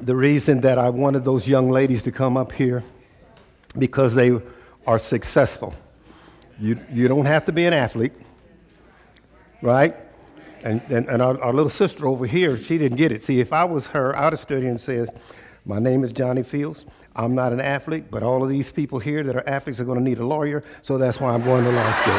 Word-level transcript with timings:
the 0.00 0.14
reason 0.14 0.60
that 0.62 0.78
I 0.78 0.90
wanted 0.90 1.24
those 1.24 1.48
young 1.48 1.70
ladies 1.70 2.02
to 2.04 2.12
come 2.12 2.36
up 2.36 2.52
here 2.52 2.84
because 3.76 4.14
they 4.14 4.38
are 4.86 4.98
successful. 4.98 5.74
You, 6.60 6.80
you 6.92 7.08
don't 7.08 7.26
have 7.26 7.44
to 7.46 7.52
be 7.52 7.66
an 7.66 7.72
athlete, 7.72 8.12
right? 9.62 9.94
And, 10.62 10.82
and, 10.88 11.08
and 11.08 11.22
our, 11.22 11.40
our, 11.40 11.52
little 11.52 11.70
sister 11.70 12.06
over 12.06 12.26
here, 12.26 12.56
she 12.56 12.78
didn't 12.78 12.98
get 12.98 13.12
it. 13.12 13.22
See, 13.22 13.38
if 13.38 13.52
I 13.52 13.64
was 13.64 13.86
her, 13.88 14.16
I 14.16 14.24
would 14.24 14.32
have 14.32 14.40
stood 14.40 14.62
here 14.62 14.70
and 14.70 14.80
said, 14.80 15.10
my 15.64 15.78
name 15.78 16.02
is 16.02 16.10
Johnny 16.12 16.42
Fields. 16.42 16.84
I'm 17.14 17.34
not 17.34 17.52
an 17.52 17.60
athlete, 17.60 18.10
but 18.10 18.22
all 18.22 18.42
of 18.42 18.48
these 18.48 18.72
people 18.72 18.98
here 18.98 19.22
that 19.22 19.36
are 19.36 19.48
athletes 19.48 19.80
are 19.80 19.84
going 19.84 19.98
to 19.98 20.04
need 20.04 20.18
a 20.18 20.26
lawyer, 20.26 20.64
so 20.82 20.98
that's 20.98 21.20
why 21.20 21.32
I'm 21.32 21.44
going 21.44 21.64
to 21.64 21.70
law 21.70 21.92
school. 21.92 22.14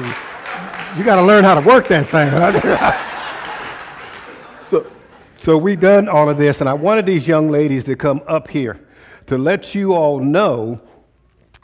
you 0.98 1.04
got 1.04 1.16
to 1.16 1.22
learn 1.22 1.44
how 1.44 1.54
to 1.54 1.60
work 1.60 1.88
that 1.88 2.06
thing. 2.08 2.30
so, 2.30 3.10
so 5.44 5.58
we 5.58 5.76
done 5.76 6.08
all 6.08 6.30
of 6.30 6.38
this, 6.38 6.60
and 6.60 6.70
I 6.70 6.72
wanted 6.72 7.04
these 7.04 7.28
young 7.28 7.50
ladies 7.50 7.84
to 7.84 7.96
come 7.96 8.22
up 8.26 8.48
here 8.48 8.80
to 9.26 9.36
let 9.36 9.74
you 9.74 9.92
all 9.92 10.18
know 10.18 10.80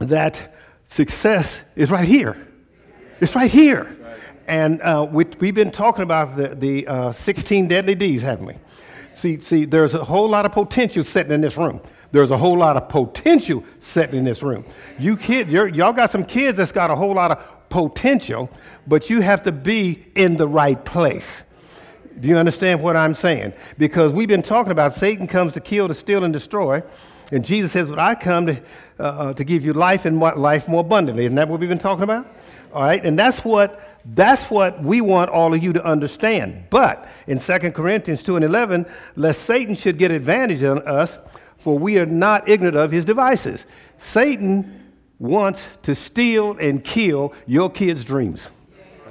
that 0.00 0.54
success 0.84 1.58
is 1.76 1.90
right 1.90 2.06
here. 2.06 2.36
It's 3.20 3.34
right 3.34 3.50
here. 3.50 3.96
And 4.46 4.82
uh, 4.82 5.08
we, 5.10 5.24
have 5.24 5.54
been 5.54 5.70
talking 5.70 6.02
about 6.02 6.36
the, 6.36 6.48
the 6.48 6.86
uh, 6.86 7.12
16 7.12 7.68
deadly 7.68 7.94
D's, 7.94 8.20
haven't 8.20 8.44
we? 8.44 8.58
See, 9.14 9.40
see, 9.40 9.64
there's 9.64 9.94
a 9.94 10.04
whole 10.04 10.28
lot 10.28 10.44
of 10.44 10.52
potential 10.52 11.02
sitting 11.02 11.32
in 11.32 11.40
this 11.40 11.56
room. 11.56 11.80
There's 12.12 12.32
a 12.32 12.36
whole 12.36 12.58
lot 12.58 12.76
of 12.76 12.86
potential 12.90 13.64
sitting 13.78 14.18
in 14.18 14.24
this 14.26 14.42
room. 14.42 14.66
You 14.98 15.16
kids, 15.16 15.50
y'all 15.50 15.94
got 15.94 16.10
some 16.10 16.26
kids 16.26 16.58
that's 16.58 16.70
got 16.70 16.90
a 16.90 16.96
whole 16.96 17.14
lot 17.14 17.30
of 17.30 17.70
potential, 17.70 18.50
but 18.86 19.08
you 19.08 19.22
have 19.22 19.42
to 19.44 19.52
be 19.52 20.06
in 20.16 20.36
the 20.36 20.46
right 20.46 20.84
place. 20.84 21.44
Do 22.20 22.28
you 22.28 22.36
understand 22.36 22.82
what 22.82 22.96
I'm 22.96 23.14
saying? 23.14 23.54
Because 23.78 24.12
we've 24.12 24.28
been 24.28 24.42
talking 24.42 24.72
about 24.72 24.92
Satan 24.92 25.26
comes 25.26 25.54
to 25.54 25.60
kill, 25.60 25.88
to 25.88 25.94
steal, 25.94 26.22
and 26.22 26.32
destroy. 26.32 26.82
And 27.32 27.44
Jesus 27.44 27.72
says, 27.72 27.88
But 27.88 27.98
I 27.98 28.14
come 28.14 28.46
to, 28.46 28.62
uh, 28.98 29.02
uh 29.02 29.34
to 29.34 29.44
give 29.44 29.64
you 29.64 29.72
life 29.72 30.04
and 30.04 30.20
life 30.20 30.68
more 30.68 30.80
abundantly. 30.80 31.24
Isn't 31.24 31.36
that 31.36 31.48
what 31.48 31.60
we've 31.60 31.68
been 31.68 31.78
talking 31.78 32.04
about? 32.04 32.26
All 32.72 32.82
right, 32.82 33.04
and 33.04 33.18
that's 33.18 33.44
what 33.44 33.80
that's 34.04 34.44
what 34.44 34.82
we 34.82 35.00
want 35.00 35.30
all 35.30 35.52
of 35.54 35.62
you 35.62 35.72
to 35.74 35.84
understand. 35.84 36.64
But 36.70 37.06
in 37.26 37.38
2 37.38 37.58
Corinthians 37.72 38.22
2 38.22 38.36
and 38.36 38.44
11, 38.44 38.86
lest 39.16 39.42
Satan 39.42 39.74
should 39.74 39.98
get 39.98 40.10
advantage 40.10 40.62
on 40.62 40.78
us, 40.86 41.18
for 41.58 41.78
we 41.78 41.98
are 41.98 42.06
not 42.06 42.48
ignorant 42.48 42.76
of 42.76 42.90
his 42.90 43.04
devices. 43.04 43.66
Satan 43.98 44.92
wants 45.18 45.68
to 45.82 45.94
steal 45.94 46.56
and 46.58 46.82
kill 46.82 47.34
your 47.46 47.70
kids' 47.70 48.04
dreams. 48.04 48.48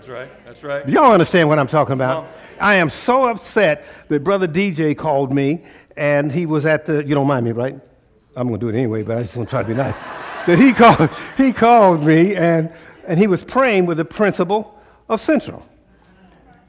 That's 0.09 0.27
right. 0.27 0.45
That's 0.45 0.63
right. 0.63 0.89
Y'all 0.89 1.11
understand 1.11 1.47
what 1.49 1.59
I'm 1.59 1.67
talking 1.67 1.93
about? 1.93 2.23
Uh-huh. 2.23 2.33
I 2.59 2.75
am 2.75 2.89
so 2.89 3.25
upset 3.27 3.85
that 4.07 4.23
Brother 4.23 4.47
DJ 4.47 4.97
called 4.97 5.31
me 5.31 5.63
and 5.95 6.31
he 6.31 6.47
was 6.47 6.65
at 6.65 6.87
the, 6.87 7.05
you 7.05 7.13
don't 7.13 7.27
mind 7.27 7.45
me, 7.45 7.51
right? 7.51 7.79
I'm 8.35 8.47
going 8.47 8.59
to 8.59 8.65
do 8.65 8.75
it 8.75 8.75
anyway, 8.75 9.03
but 9.03 9.17
I 9.17 9.21
just 9.21 9.35
want 9.37 9.49
to 9.49 9.51
try 9.51 9.61
to 9.61 9.67
be 9.67 9.75
nice. 9.75 9.93
that 10.47 10.57
he 10.57 10.73
called, 10.73 11.11
he 11.37 11.53
called 11.53 12.03
me 12.03 12.35
and 12.35 12.73
and 13.05 13.19
he 13.19 13.27
was 13.27 13.45
praying 13.45 13.85
with 13.85 13.97
the 13.97 14.05
principal 14.05 14.81
of 15.09 15.21
Central. 15.21 15.63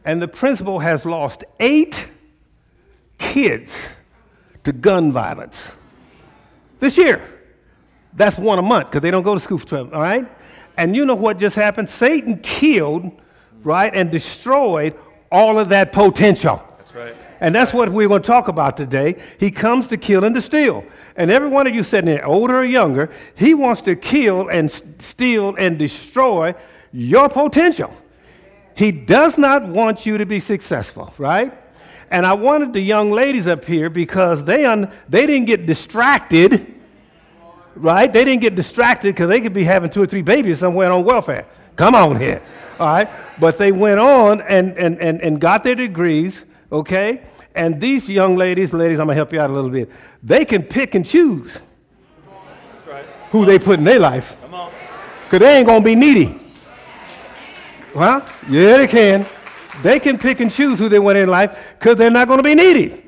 And 0.05 0.20
the 0.20 0.28
principal 0.28 0.78
has 0.78 1.06
lost 1.06 1.42
eight 1.61 2.06
kids 3.16 3.88
to 4.64 4.72
gun 4.72 5.12
violence 5.12 5.72
this 6.78 6.98
year. 6.98 7.41
That's 8.12 8.36
one 8.36 8.58
a 8.58 8.62
month 8.62 8.88
because 8.88 9.00
they 9.00 9.11
don't 9.11 9.22
go 9.22 9.33
to 9.33 9.41
school 9.41 9.56
for 9.56 9.66
12, 9.66 9.94
all 9.94 10.02
right? 10.02 10.30
And 10.77 10.94
you 10.94 11.06
know 11.06 11.14
what 11.14 11.38
just 11.38 11.56
happened? 11.56 11.88
Satan 11.88 12.38
killed, 12.41 13.12
right, 13.62 13.94
and 13.94 14.11
destroyed 14.11 14.94
all 15.30 15.58
of 15.58 15.69
that 15.70 15.92
potential. 15.92 16.62
That's 16.78 16.94
right. 16.94 17.16
And 17.41 17.55
that's 17.55 17.72
what 17.72 17.89
we're 17.89 18.08
going 18.08 18.22
to 18.22 18.27
talk 18.27 18.48
about 18.48 18.77
today. 18.77 19.20
He 19.39 19.50
comes 19.50 19.89
to 19.89 19.97
kill 19.97 20.25
and 20.25 20.34
to 20.34 20.42
steal. 20.42 20.84
And 21.17 21.30
every 21.30 21.48
one 21.48 21.67
of 21.67 21.75
you 21.75 21.83
sitting 21.83 22.06
there, 22.06 22.25
older 22.27 22.58
or 22.58 22.64
younger, 22.64 23.11
he 23.34 23.55
wants 23.55 23.83
to 23.83 23.97
kill 23.97 24.48
and 24.48 24.70
steal 24.98 25.55
and 25.57 25.79
destroy 25.79 26.55
your 26.92 27.29
potential. 27.30 27.96
He 28.74 28.92
does 28.92 29.39
not 29.39 29.67
want 29.67 30.05
you 30.05 30.18
to 30.18 30.27
be 30.27 30.39
successful, 30.39 31.14
right? 31.17 31.52
And 32.11 32.27
I 32.27 32.35
wanted 32.35 32.73
the 32.73 32.80
young 32.80 33.11
ladies 33.11 33.46
up 33.46 33.64
here 33.64 33.89
because 33.89 34.45
they, 34.45 34.67
un- 34.67 34.90
they 35.08 35.27
didn't 35.27 35.46
get 35.46 35.64
distracted, 35.64 36.74
right? 37.74 38.12
They 38.12 38.24
didn't 38.24 38.42
get 38.42 38.55
distracted 38.55 39.14
because 39.14 39.29
they 39.29 39.40
could 39.40 39.55
be 39.55 39.64
having 39.64 39.90
two 39.90 40.02
or 40.02 40.06
three 40.06 40.23
babies 40.23 40.58
somewhere 40.58 40.90
on 40.90 41.05
welfare. 41.05 41.46
Come 41.80 41.95
on 41.95 42.20
here, 42.20 42.42
all 42.79 42.89
right? 42.89 43.08
But 43.39 43.57
they 43.57 43.73
went 43.73 44.01
on 44.01 44.42
and, 44.42 44.77
and, 44.77 45.01
and, 45.01 45.18
and 45.23 45.41
got 45.41 45.64
their 45.64 45.74
degrees, 45.74 46.45
okay? 46.70 47.23
And 47.55 47.80
these 47.80 48.07
young 48.07 48.36
ladies, 48.36 48.74
ladies, 48.74 48.98
I'm 48.98 49.07
gonna 49.07 49.14
help 49.14 49.33
you 49.33 49.41
out 49.41 49.48
a 49.48 49.52
little 49.55 49.70
bit. 49.70 49.91
They 50.23 50.45
can 50.45 50.63
pick 50.63 50.95
and 50.95 51.07
choose 51.07 51.58
right. 52.86 53.07
who 53.30 53.46
they 53.46 53.58
put 53.58 53.79
in 53.79 53.86
their 53.86 53.98
life. 53.98 54.36
Because 55.24 55.39
they 55.39 55.57
ain't 55.57 55.67
gonna 55.67 55.83
be 55.83 55.95
needy. 55.95 56.39
Well, 57.95 58.29
yeah, 58.47 58.77
they 58.77 58.86
can. 58.86 59.27
They 59.83 60.01
can 60.01 60.18
pick 60.18 60.41
and 60.41 60.52
choose 60.52 60.79
who 60.79 60.91
they 60.91 60.98
want 60.98 61.17
in 61.17 61.30
life 61.30 61.77
because 61.79 61.97
they're 61.97 62.11
not 62.11 62.29
gonna 62.29 62.42
be 62.42 62.55
needy. 62.55 63.05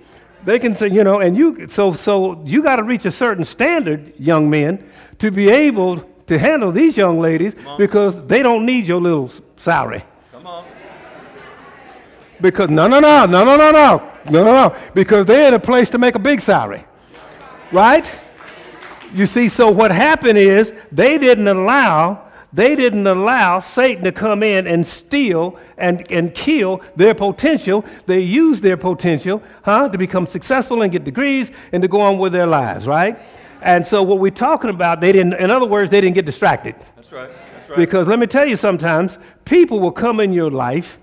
They 0.47 0.59
can 0.59 0.75
say, 0.75 0.89
you 0.89 1.04
know, 1.04 1.21
and 1.21 1.37
you 1.37 1.69
so 1.69 1.93
so 1.93 2.43
you 2.47 2.62
got 2.62 2.77
to 2.77 2.84
reach 2.84 3.04
a 3.04 3.12
certain 3.12 3.44
standard, 3.44 4.15
young 4.19 4.49
men, 4.49 4.89
to 5.19 5.31
be 5.31 5.50
able 5.50 6.09
to 6.27 6.38
handle 6.38 6.72
these 6.72 6.97
young 6.97 7.21
ladies 7.21 7.55
because 7.78 8.27
they 8.27 8.43
don't 8.43 8.65
need 8.65 8.87
your 8.87 9.00
little 9.00 9.31
salary. 9.56 10.05
Come 10.31 10.47
on. 10.47 10.65
Because 12.41 12.71
no, 12.71 12.88
no, 12.88 13.00
no, 13.00 13.27
no, 13.27 13.44
no, 13.44 13.56
no, 13.56 13.71
no. 13.71 14.12
No, 14.31 14.44
no, 14.44 14.53
no. 14.53 14.77
Because 14.94 15.27
they're 15.27 15.49
in 15.49 15.55
a 15.55 15.60
place 15.60 15.91
to 15.91 15.99
make 15.99 16.15
a 16.15 16.19
big 16.19 16.41
salary. 16.41 16.84
Right? 17.72 18.10
You 19.15 19.27
see, 19.27 19.49
so 19.49 19.71
what 19.71 19.91
happened 19.91 20.38
is 20.38 20.72
they 20.91 21.19
didn't 21.19 21.49
allow 21.49 22.31
they 22.53 22.77
didn't 22.77 23.06
allow 23.06 23.60
Satan 23.60 24.04
to 24.04 24.12
come 24.12 24.43
in 24.43 24.66
and 24.66 24.84
steal 24.84 25.59
and, 25.78 26.06
and 26.12 26.34
kill 26.34 26.83
their 26.97 27.15
potential. 27.15 27.84
They 28.06 28.21
used 28.21 28.62
their 28.62 28.77
potential, 28.77 29.43
huh, 29.62 29.89
to 29.89 29.97
become 29.97 30.27
successful 30.27 30.83
and 30.83 30.93
get 30.93 31.04
degrees 31.04 31.50
and 31.72 31.83
to 31.83 31.89
go 31.89 32.03
on 32.03 32.19
with 32.19 32.33
their 32.33 32.47
lives, 32.47 32.87
right? 32.87 33.19
And 33.62 33.87
so 33.87 34.03
what 34.03 34.19
we're 34.19 34.31
talking 34.31 34.71
about, 34.71 35.00
they 35.00 35.12
didn't, 35.12 35.34
in 35.34 35.50
other 35.50 35.67
words, 35.67 35.91
they 35.91 36.00
didn't 36.00 36.17
get 36.17 36.27
distracted. 36.27 36.75
That's 36.97 37.12
right. 37.12 37.31
That's 37.31 37.71
right. 37.71 37.77
Because 37.77 38.09
let 38.09 38.19
me 38.19 38.27
tell 38.27 38.47
you, 38.47 38.56
sometimes 38.56 39.19
people 39.45 39.78
will 39.78 39.93
come 39.93 40.19
in 40.19 40.33
your 40.33 40.50
life 40.50 40.99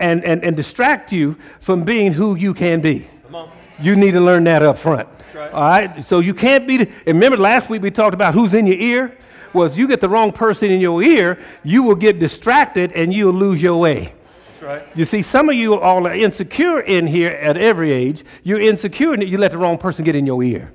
and, 0.00 0.24
and, 0.24 0.42
and 0.42 0.56
distract 0.56 1.12
you 1.12 1.36
from 1.60 1.84
being 1.84 2.12
who 2.12 2.34
you 2.34 2.54
can 2.54 2.80
be. 2.80 3.06
Come 3.24 3.36
on. 3.36 3.50
You 3.80 3.94
need 3.94 4.12
to 4.12 4.20
learn 4.20 4.44
that 4.44 4.62
up 4.62 4.78
front. 4.78 5.08
Right. 5.32 5.52
All 5.52 5.62
right? 5.62 6.06
So 6.06 6.18
you 6.18 6.34
can't 6.34 6.66
be. 6.66 6.90
remember 7.06 7.38
last 7.38 7.70
week 7.70 7.82
we 7.82 7.90
talked 7.90 8.14
about 8.14 8.34
who's 8.34 8.52
in 8.52 8.66
your 8.66 8.78
ear? 8.78 9.16
Was 9.52 9.78
you 9.78 9.86
get 9.86 10.00
the 10.00 10.08
wrong 10.08 10.32
person 10.32 10.70
in 10.70 10.80
your 10.80 11.02
ear, 11.02 11.38
you 11.62 11.82
will 11.82 11.94
get 11.94 12.18
distracted 12.18 12.90
and 12.92 13.12
you'll 13.12 13.34
lose 13.34 13.62
your 13.62 13.78
way. 13.78 14.14
That's 14.48 14.62
right. 14.62 14.96
You 14.96 15.04
see, 15.04 15.22
some 15.22 15.50
of 15.50 15.54
you 15.54 15.78
all 15.78 16.06
are 16.06 16.14
insecure 16.14 16.80
in 16.80 17.06
here 17.06 17.30
at 17.30 17.56
every 17.58 17.92
age. 17.92 18.24
You're 18.44 18.60
insecure 18.60 19.12
and 19.12 19.22
you 19.22 19.36
let 19.36 19.50
the 19.50 19.58
wrong 19.58 19.76
person 19.76 20.04
get 20.04 20.16
in 20.16 20.24
your 20.24 20.42
ear. 20.42 20.72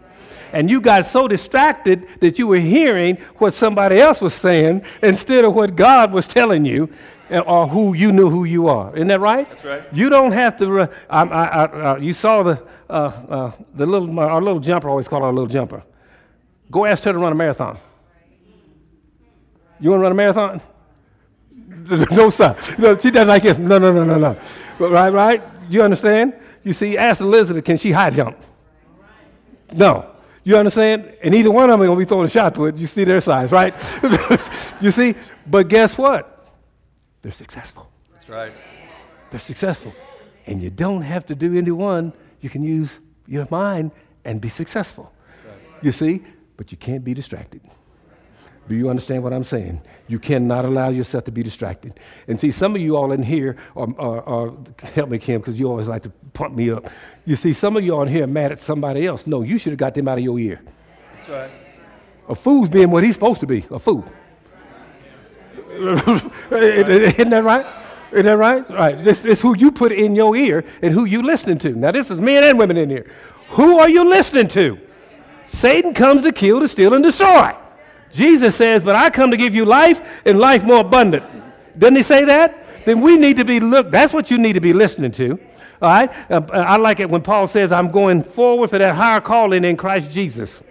And 0.53 0.69
you 0.69 0.81
got 0.81 1.05
so 1.05 1.27
distracted 1.27 2.07
that 2.19 2.39
you 2.39 2.47
were 2.47 2.59
hearing 2.59 3.17
what 3.37 3.53
somebody 3.53 3.99
else 3.99 4.21
was 4.21 4.33
saying 4.33 4.83
instead 5.01 5.45
of 5.45 5.53
what 5.53 5.75
God 5.75 6.11
was 6.11 6.27
telling 6.27 6.65
you 6.65 6.89
or 7.29 7.67
who 7.67 7.93
you 7.93 8.11
knew 8.11 8.29
who 8.29 8.45
you 8.45 8.67
are. 8.67 8.95
Isn't 8.95 9.07
that 9.07 9.19
right? 9.19 9.49
That's 9.49 9.65
right. 9.65 9.83
You 9.93 10.09
don't 10.09 10.31
have 10.31 10.57
to. 10.57 10.81
Uh, 10.81 10.87
I, 11.09 11.23
I, 11.23 11.45
I, 11.45 11.65
uh, 11.65 11.97
you 11.97 12.13
saw 12.13 12.43
the 12.43 12.63
uh, 12.89 12.93
uh, 12.93 13.51
the 13.73 13.85
little 13.85 14.17
our 14.19 14.41
little 14.41 14.59
jumper. 14.59 14.87
I 14.87 14.91
always 14.91 15.07
call 15.07 15.21
her 15.21 15.27
a 15.27 15.31
little 15.31 15.49
jumper. 15.49 15.83
Go 16.71 16.85
ask 16.85 17.03
her 17.03 17.13
to 17.13 17.19
run 17.19 17.31
a 17.31 17.35
marathon. 17.35 17.77
You 19.79 19.91
want 19.91 19.99
to 19.99 20.03
run 20.03 20.11
a 20.11 20.15
marathon? 20.15 20.61
no, 22.11 22.29
sir. 22.29 22.55
No, 22.77 22.97
she 22.97 23.11
doesn't 23.11 23.27
like 23.27 23.43
this. 23.43 23.57
No, 23.57 23.77
no, 23.77 23.93
no, 23.93 24.03
no, 24.03 24.17
no. 24.17 24.39
But, 24.77 24.91
right, 24.91 25.13
right. 25.13 25.43
You 25.69 25.83
understand? 25.83 26.33
You 26.63 26.73
see, 26.73 26.97
ask 26.97 27.21
Elizabeth, 27.21 27.63
can 27.63 27.77
she 27.77 27.91
high 27.91 28.09
jump? 28.09 28.37
No. 29.73 30.16
You 30.47 30.55
understand? 30.55 31.13
And 31.21 31.35
either 31.35 31.51
one 31.51 31.69
of 31.69 31.77
them 31.77 31.89
to 31.89 31.95
be 31.97 32.05
throwing 32.05 32.25
a 32.25 32.29
shot 32.29 32.55
to 32.55 32.67
it. 32.67 32.77
You 32.77 32.87
see 32.87 33.03
their 33.03 33.19
size, 33.19 33.51
right? 33.51 33.73
you 34.81 34.91
see? 34.91 35.13
But 35.45 35.67
guess 35.67 35.97
what? 35.97 36.53
they're 37.21 37.33
successful. 37.33 37.91
That's 38.13 38.29
right. 38.29 38.53
They're 39.29 39.41
successful. 39.41 39.93
And 40.45 40.61
you 40.61 40.69
don't 40.69 41.01
have 41.01 41.25
to 41.25 41.35
do 41.35 41.57
any 41.57 41.71
one. 41.71 42.13
You 42.39 42.49
can 42.49 42.63
use 42.63 42.89
your 43.27 43.45
mind 43.51 43.91
and 44.23 44.39
be 44.39 44.47
successful. 44.47 45.11
Right. 45.45 45.57
You 45.81 45.91
see? 45.91 46.23
But 46.55 46.71
you 46.71 46.77
can't 46.77 47.03
be 47.03 47.13
distracted. 47.13 47.59
Do 48.67 48.75
you 48.75 48.89
understand 48.89 49.23
what 49.23 49.33
I'm 49.33 49.43
saying? 49.43 49.81
You 50.07 50.19
cannot 50.19 50.65
allow 50.65 50.89
yourself 50.89 51.23
to 51.25 51.31
be 51.31 51.41
distracted. 51.41 51.99
And 52.27 52.39
see, 52.39 52.51
some 52.51 52.75
of 52.75 52.81
you 52.81 52.97
all 52.97 53.11
in 53.11 53.23
here 53.23 53.55
are, 53.75 53.87
are, 53.97 54.23
are 54.23 54.53
help 54.93 55.09
me, 55.09 55.19
Kim, 55.19 55.39
because 55.39 55.59
you 55.59 55.69
always 55.69 55.87
like 55.87 56.03
to 56.03 56.09
pump 56.33 56.53
me 56.55 56.69
up. 56.69 56.89
You 57.25 57.35
see, 57.35 57.53
some 57.53 57.77
of 57.77 57.83
you 57.83 57.95
all 57.95 58.01
in 58.03 58.09
here 58.09 58.25
are 58.25 58.27
mad 58.27 58.51
at 58.51 58.59
somebody 58.59 59.07
else. 59.07 59.25
No, 59.25 59.41
you 59.41 59.57
should 59.57 59.71
have 59.71 59.79
got 59.79 59.93
them 59.93 60.07
out 60.07 60.17
of 60.17 60.23
your 60.23 60.37
ear. 60.37 60.61
That's 61.13 61.29
right. 61.29 61.51
A 62.27 62.35
fool's 62.35 62.67
being 62.67 62.91
what 62.91 63.03
he's 63.03 63.13
supposed 63.13 63.39
to 63.39 63.47
be, 63.47 63.65
a 63.71 63.79
fool. 63.79 64.03
Isn't 65.77 67.29
that 67.29 67.43
right? 67.43 67.65
Isn't 68.11 68.25
that 68.25 68.37
right? 68.37 68.69
Right. 68.69 69.01
This 69.01 69.23
is 69.23 69.41
who 69.41 69.55
you 69.57 69.71
put 69.71 69.91
in 69.91 70.15
your 70.15 70.35
ear 70.35 70.65
and 70.81 70.93
who 70.93 71.05
you 71.05 71.21
listening 71.21 71.59
to. 71.59 71.73
Now, 71.73 71.91
this 71.91 72.09
is 72.09 72.19
men 72.19 72.43
and 72.43 72.57
women 72.57 72.75
in 72.75 72.89
here. 72.89 73.09
Who 73.49 73.79
are 73.79 73.89
you 73.89 74.03
listening 74.09 74.49
to? 74.49 74.79
Satan 75.45 75.93
comes 75.93 76.23
to 76.23 76.31
kill, 76.33 76.59
to 76.59 76.67
steal, 76.67 76.93
and 76.93 77.03
destroy. 77.03 77.55
Jesus 78.17 78.55
says, 78.55 78.81
But 78.81 78.95
I 78.95 79.09
come 79.09 79.31
to 79.31 79.37
give 79.37 79.53
you 79.55 79.63
life 79.63 80.21
and 80.25 80.39
life 80.39 80.63
more 80.63 80.79
abundant. 80.79 81.23
Doesn't 81.77 81.95
he 81.95 82.01
say 82.01 82.25
that? 82.25 82.85
Then 82.85 83.01
we 83.01 83.17
need 83.17 83.37
to 83.37 83.45
be 83.45 83.59
look. 83.59 83.91
That's 83.91 84.13
what 84.13 84.31
you 84.31 84.37
need 84.37 84.53
to 84.53 84.59
be 84.59 84.73
listening 84.73 85.11
to. 85.13 85.39
All 85.81 85.89
right. 85.89 86.09
Uh, 86.31 86.41
I 86.51 86.77
like 86.77 86.99
it 86.99 87.09
when 87.09 87.21
Paul 87.21 87.47
says, 87.47 87.71
"I'm 87.71 87.91
going 87.91 88.23
forward 88.23 88.71
for 88.71 88.79
that 88.79 88.95
higher 88.95 89.21
calling 89.21 89.63
in 89.63 89.77
Christ 89.77 90.09
Jesus." 90.09 90.61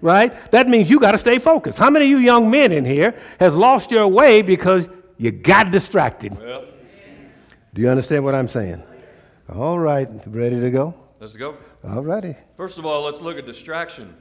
Right. 0.00 0.32
That 0.52 0.68
means 0.68 0.88
you 0.90 1.00
got 1.00 1.12
to 1.12 1.18
stay 1.18 1.38
focused. 1.38 1.78
How 1.78 1.90
many 1.90 2.04
of 2.04 2.10
you 2.10 2.18
young 2.18 2.50
men 2.50 2.70
in 2.72 2.84
here 2.84 3.14
has 3.40 3.54
lost 3.54 3.90
your 3.90 4.06
way 4.06 4.42
because 4.42 4.86
you 5.16 5.32
got 5.32 5.72
distracted? 5.72 6.38
Well, 6.38 6.64
Do 7.72 7.82
you 7.82 7.88
understand 7.88 8.22
what 8.24 8.34
I'm 8.34 8.46
saying? 8.48 8.82
All 9.48 9.78
right. 9.78 10.08
Ready 10.26 10.60
to 10.60 10.70
go? 10.70 10.94
let's 11.18 11.36
go. 11.36 11.56
All 11.82 12.02
righty. 12.02 12.36
First 12.56 12.78
of 12.78 12.86
all, 12.86 13.02
let's 13.02 13.20
look 13.22 13.38
at 13.38 13.46
distraction. 13.46 14.14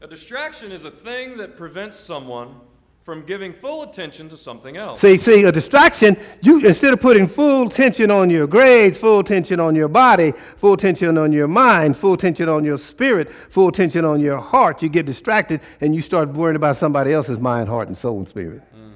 A 0.00 0.06
distraction 0.06 0.70
is 0.70 0.84
a 0.84 0.90
thing 0.92 1.36
that 1.38 1.56
prevents 1.56 1.98
someone 1.98 2.54
from 3.02 3.22
giving 3.22 3.52
full 3.52 3.82
attention 3.82 4.28
to 4.28 4.36
something 4.36 4.76
else. 4.76 5.00
See, 5.00 5.16
see, 5.16 5.42
a 5.42 5.50
distraction, 5.50 6.16
you 6.42 6.64
instead 6.64 6.92
of 6.92 7.00
putting 7.00 7.26
full 7.26 7.66
attention 7.66 8.10
on 8.10 8.30
your 8.30 8.46
grades, 8.46 8.96
full 8.96 9.18
attention 9.18 9.58
on 9.58 9.74
your 9.74 9.88
body, 9.88 10.32
full 10.58 10.74
attention 10.74 11.18
on 11.18 11.32
your 11.32 11.48
mind, 11.48 11.96
full 11.96 12.12
attention 12.12 12.48
on 12.48 12.64
your 12.64 12.78
spirit, 12.78 13.32
full 13.48 13.68
attention 13.68 14.04
on 14.04 14.20
your 14.20 14.38
heart, 14.38 14.82
you 14.82 14.88
get 14.88 15.06
distracted 15.06 15.62
and 15.80 15.96
you 15.96 16.02
start 16.02 16.28
worrying 16.28 16.54
about 16.54 16.76
somebody 16.76 17.12
else's 17.12 17.40
mind, 17.40 17.68
heart, 17.68 17.88
and 17.88 17.96
soul 17.96 18.18
and 18.18 18.28
spirit. 18.28 18.62
Mm. 18.76 18.92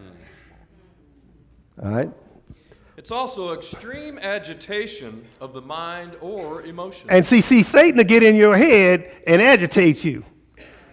All 1.84 1.90
right? 1.90 2.10
It's 2.96 3.10
also 3.10 3.54
extreme 3.54 4.18
agitation 4.18 5.24
of 5.40 5.52
the 5.52 5.62
mind 5.62 6.16
or 6.20 6.62
emotion. 6.62 7.08
And 7.10 7.26
see, 7.26 7.40
see, 7.40 7.64
Satan 7.64 7.96
will 7.96 8.04
get 8.04 8.22
in 8.22 8.36
your 8.36 8.56
head 8.56 9.10
and 9.26 9.42
agitate 9.42 10.04
you. 10.04 10.24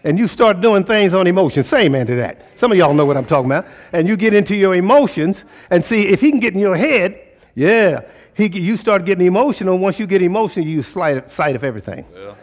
And 0.03 0.17
you 0.17 0.27
start 0.27 0.61
doing 0.61 0.83
things 0.85 1.13
on 1.13 1.27
emotion. 1.27 1.63
Say 1.63 1.85
amen 1.85 2.07
to 2.07 2.15
that. 2.15 2.57
Some 2.57 2.71
of 2.71 2.77
y'all 2.77 2.93
know 2.93 3.05
what 3.05 3.17
I'm 3.17 3.25
talking 3.25 3.47
about. 3.47 3.65
And 3.91 4.07
you 4.07 4.15
get 4.15 4.33
into 4.33 4.55
your 4.55 4.73
emotions 4.75 5.43
and 5.69 5.83
see 5.83 6.07
if 6.07 6.21
he 6.21 6.31
can 6.31 6.39
get 6.39 6.53
in 6.53 6.59
your 6.59 6.75
head, 6.75 7.19
yeah, 7.55 8.01
he, 8.33 8.47
you 8.47 8.77
start 8.77 9.03
getting 9.03 9.27
emotional. 9.27 9.77
Once 9.77 9.99
you 9.99 10.07
get 10.07 10.21
emotional, 10.21 10.65
you 10.65 10.77
lose 10.77 10.87
sight, 10.87 11.29
sight 11.29 11.55
of 11.55 11.63
everything. 11.65 12.05
well, 12.13 12.37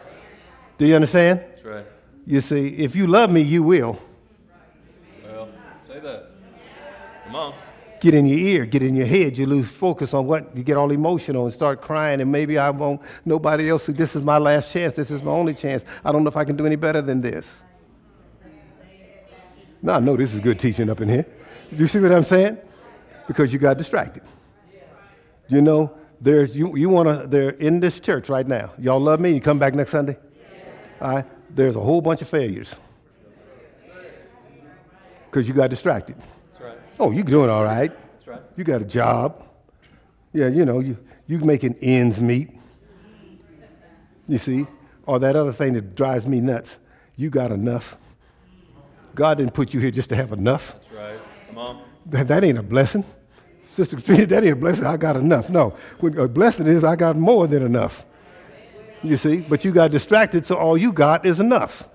Do 0.77 0.85
you 0.85 0.95
understand? 0.95 1.39
that's 1.39 1.63
right. 1.65 1.85
You 2.27 2.41
see, 2.41 2.67
if 2.77 2.95
you 2.95 3.07
love 3.07 3.31
me, 3.31 3.41
you 3.41 3.63
will. 3.63 3.99
Well, 5.25 5.49
say 5.87 5.99
that. 5.99 6.29
Come 7.25 7.35
on. 7.35 7.53
Get 7.99 8.13
in 8.13 8.25
your 8.27 8.37
ear, 8.37 8.65
get 8.65 8.83
in 8.83 8.95
your 8.95 9.07
head. 9.07 9.37
You 9.37 9.47
lose 9.47 9.67
focus 9.67 10.13
on 10.13 10.27
what 10.27 10.55
you 10.55 10.63
get 10.63 10.77
all 10.77 10.91
emotional 10.91 11.45
and 11.45 11.53
start 11.53 11.81
crying. 11.81 12.21
And 12.21 12.31
maybe 12.31 12.57
I 12.57 12.69
won't. 12.69 13.01
Nobody 13.25 13.69
else. 13.69 13.87
This 13.87 14.15
is 14.15 14.21
my 14.21 14.37
last 14.37 14.71
chance. 14.71 14.95
This 14.95 15.09
is 15.09 15.23
my 15.23 15.31
only 15.31 15.53
chance. 15.53 15.83
I 16.05 16.11
don't 16.11 16.23
know 16.23 16.29
if 16.29 16.37
I 16.37 16.45
can 16.45 16.55
do 16.55 16.65
any 16.65 16.75
better 16.75 17.01
than 17.01 17.21
this. 17.21 17.51
No, 19.81 19.93
I 19.93 19.99
know 19.99 20.15
this 20.15 20.33
is 20.33 20.39
good 20.39 20.59
teaching 20.59 20.89
up 20.89 21.01
in 21.01 21.09
here. 21.09 21.25
You 21.71 21.87
see 21.87 21.99
what 21.99 22.11
I'm 22.11 22.23
saying? 22.23 22.57
Because 23.27 23.51
you 23.51 23.59
got 23.59 23.77
distracted. 23.77 24.23
You 25.47 25.61
know, 25.61 25.91
there's 26.19 26.55
you. 26.55 26.75
You 26.75 26.89
want 26.89 27.07
to. 27.07 27.27
They're 27.27 27.51
in 27.51 27.79
this 27.79 27.99
church 27.99 28.29
right 28.29 28.47
now. 28.47 28.73
Y'all 28.77 28.99
love 28.99 29.19
me. 29.19 29.33
You 29.33 29.41
come 29.41 29.59
back 29.59 29.75
next 29.75 29.91
Sunday. 29.91 30.17
All 31.01 31.15
right. 31.15 31.25
There's 31.49 31.75
a 31.75 31.79
whole 31.79 32.01
bunch 32.01 32.21
of 32.21 32.29
failures 32.29 32.73
because 35.25 35.47
you 35.47 35.53
got 35.53 35.69
distracted. 35.69 36.15
Oh, 36.99 37.11
you're 37.11 37.23
doing 37.23 37.49
all 37.49 37.63
right. 37.63 37.91
That's 37.95 38.27
right. 38.27 38.41
You 38.55 38.63
got 38.63 38.81
a 38.81 38.85
job. 38.85 39.43
Yeah, 40.33 40.47
you 40.47 40.65
know, 40.65 40.79
you, 40.79 40.97
you 41.27 41.39
making 41.39 41.75
ends 41.81 42.19
meet. 42.19 42.49
You 44.27 44.37
see? 44.37 44.67
Or 45.05 45.19
that 45.19 45.35
other 45.35 45.53
thing 45.53 45.73
that 45.73 45.95
drives 45.95 46.27
me 46.27 46.41
nuts. 46.41 46.77
You 47.15 47.29
got 47.29 47.51
enough. 47.51 47.97
God 49.15 49.37
didn't 49.37 49.53
put 49.53 49.73
you 49.73 49.79
here 49.79 49.91
just 49.91 50.09
to 50.09 50.15
have 50.15 50.31
enough. 50.31 50.73
That's 50.73 50.91
right. 50.91 51.19
Come 51.47 51.57
on. 51.57 51.81
That, 52.07 52.27
that 52.27 52.43
ain't 52.43 52.57
a 52.57 52.63
blessing. 52.63 53.03
Sister 53.75 53.95
Katrina, 53.95 54.25
that 54.27 54.43
ain't 54.43 54.53
a 54.53 54.55
blessing. 54.55 54.85
I 54.85 54.97
got 54.97 55.17
enough. 55.17 55.49
No. 55.49 55.75
What 55.99 56.17
a 56.17 56.27
blessing 56.27 56.67
is 56.67 56.83
I 56.83 56.95
got 56.95 57.15
more 57.15 57.47
than 57.47 57.63
enough. 57.63 58.05
You 59.03 59.17
see? 59.17 59.37
But 59.37 59.63
you 59.63 59.71
got 59.71 59.91
distracted, 59.91 60.45
so 60.45 60.55
all 60.55 60.77
you 60.77 60.91
got 60.91 61.25
is 61.25 61.39
enough. 61.39 61.87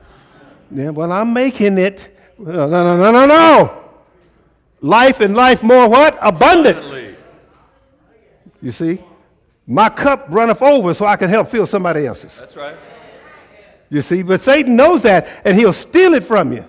Yeah, 0.70 0.90
well, 0.90 1.12
I'm 1.12 1.32
making 1.32 1.76
it. 1.78 2.16
No, 2.38 2.66
no, 2.66 2.84
no, 2.84 2.96
no, 2.96 3.12
no, 3.12 3.26
no. 3.26 3.81
Life 4.82 5.20
and 5.20 5.36
life 5.36 5.62
more 5.62 5.88
what? 5.88 6.18
Abundantly. 6.20 7.16
You 8.60 8.72
see? 8.72 9.02
My 9.66 9.88
cup 9.88 10.26
runneth 10.28 10.60
over 10.60 10.92
so 10.92 11.06
I 11.06 11.16
can 11.16 11.30
help 11.30 11.48
fill 11.48 11.66
somebody 11.66 12.04
else's. 12.04 12.36
That's 12.38 12.56
right. 12.56 12.76
You 13.90 14.00
see? 14.00 14.22
But 14.22 14.40
Satan 14.40 14.74
knows 14.74 15.02
that 15.02 15.42
and 15.44 15.56
he'll 15.56 15.72
steal 15.72 16.14
it 16.14 16.24
from 16.24 16.52
you. 16.52 16.66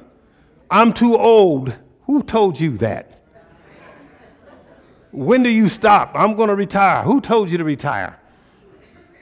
I'm 0.70 0.94
too 0.94 1.18
old. 1.18 1.76
Who 2.04 2.22
told 2.22 2.60
you 2.60 2.78
that? 2.78 3.24
When 5.12 5.42
do 5.42 5.50
you 5.50 5.68
stop? 5.68 6.12
I'm 6.14 6.36
going 6.36 6.50
to 6.50 6.56
retire. 6.56 7.04
Who 7.04 7.20
told 7.20 7.50
you 7.50 7.58
to 7.58 7.64
retire? 7.64 8.20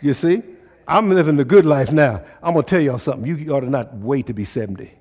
You 0.01 0.13
see? 0.13 0.43
I'm 0.85 1.09
living 1.09 1.37
the 1.37 1.45
good 1.45 1.65
life 1.65 1.91
now. 1.91 2.23
I'm 2.43 2.53
going 2.53 2.65
to 2.65 2.69
tell 2.69 2.81
y'all 2.81 2.99
something. 2.99 3.25
You 3.25 3.53
ought 3.53 3.61
to 3.61 3.69
not 3.69 3.93
wait 3.93 4.27
to 4.27 4.33
be 4.33 4.43
70. 4.43 4.91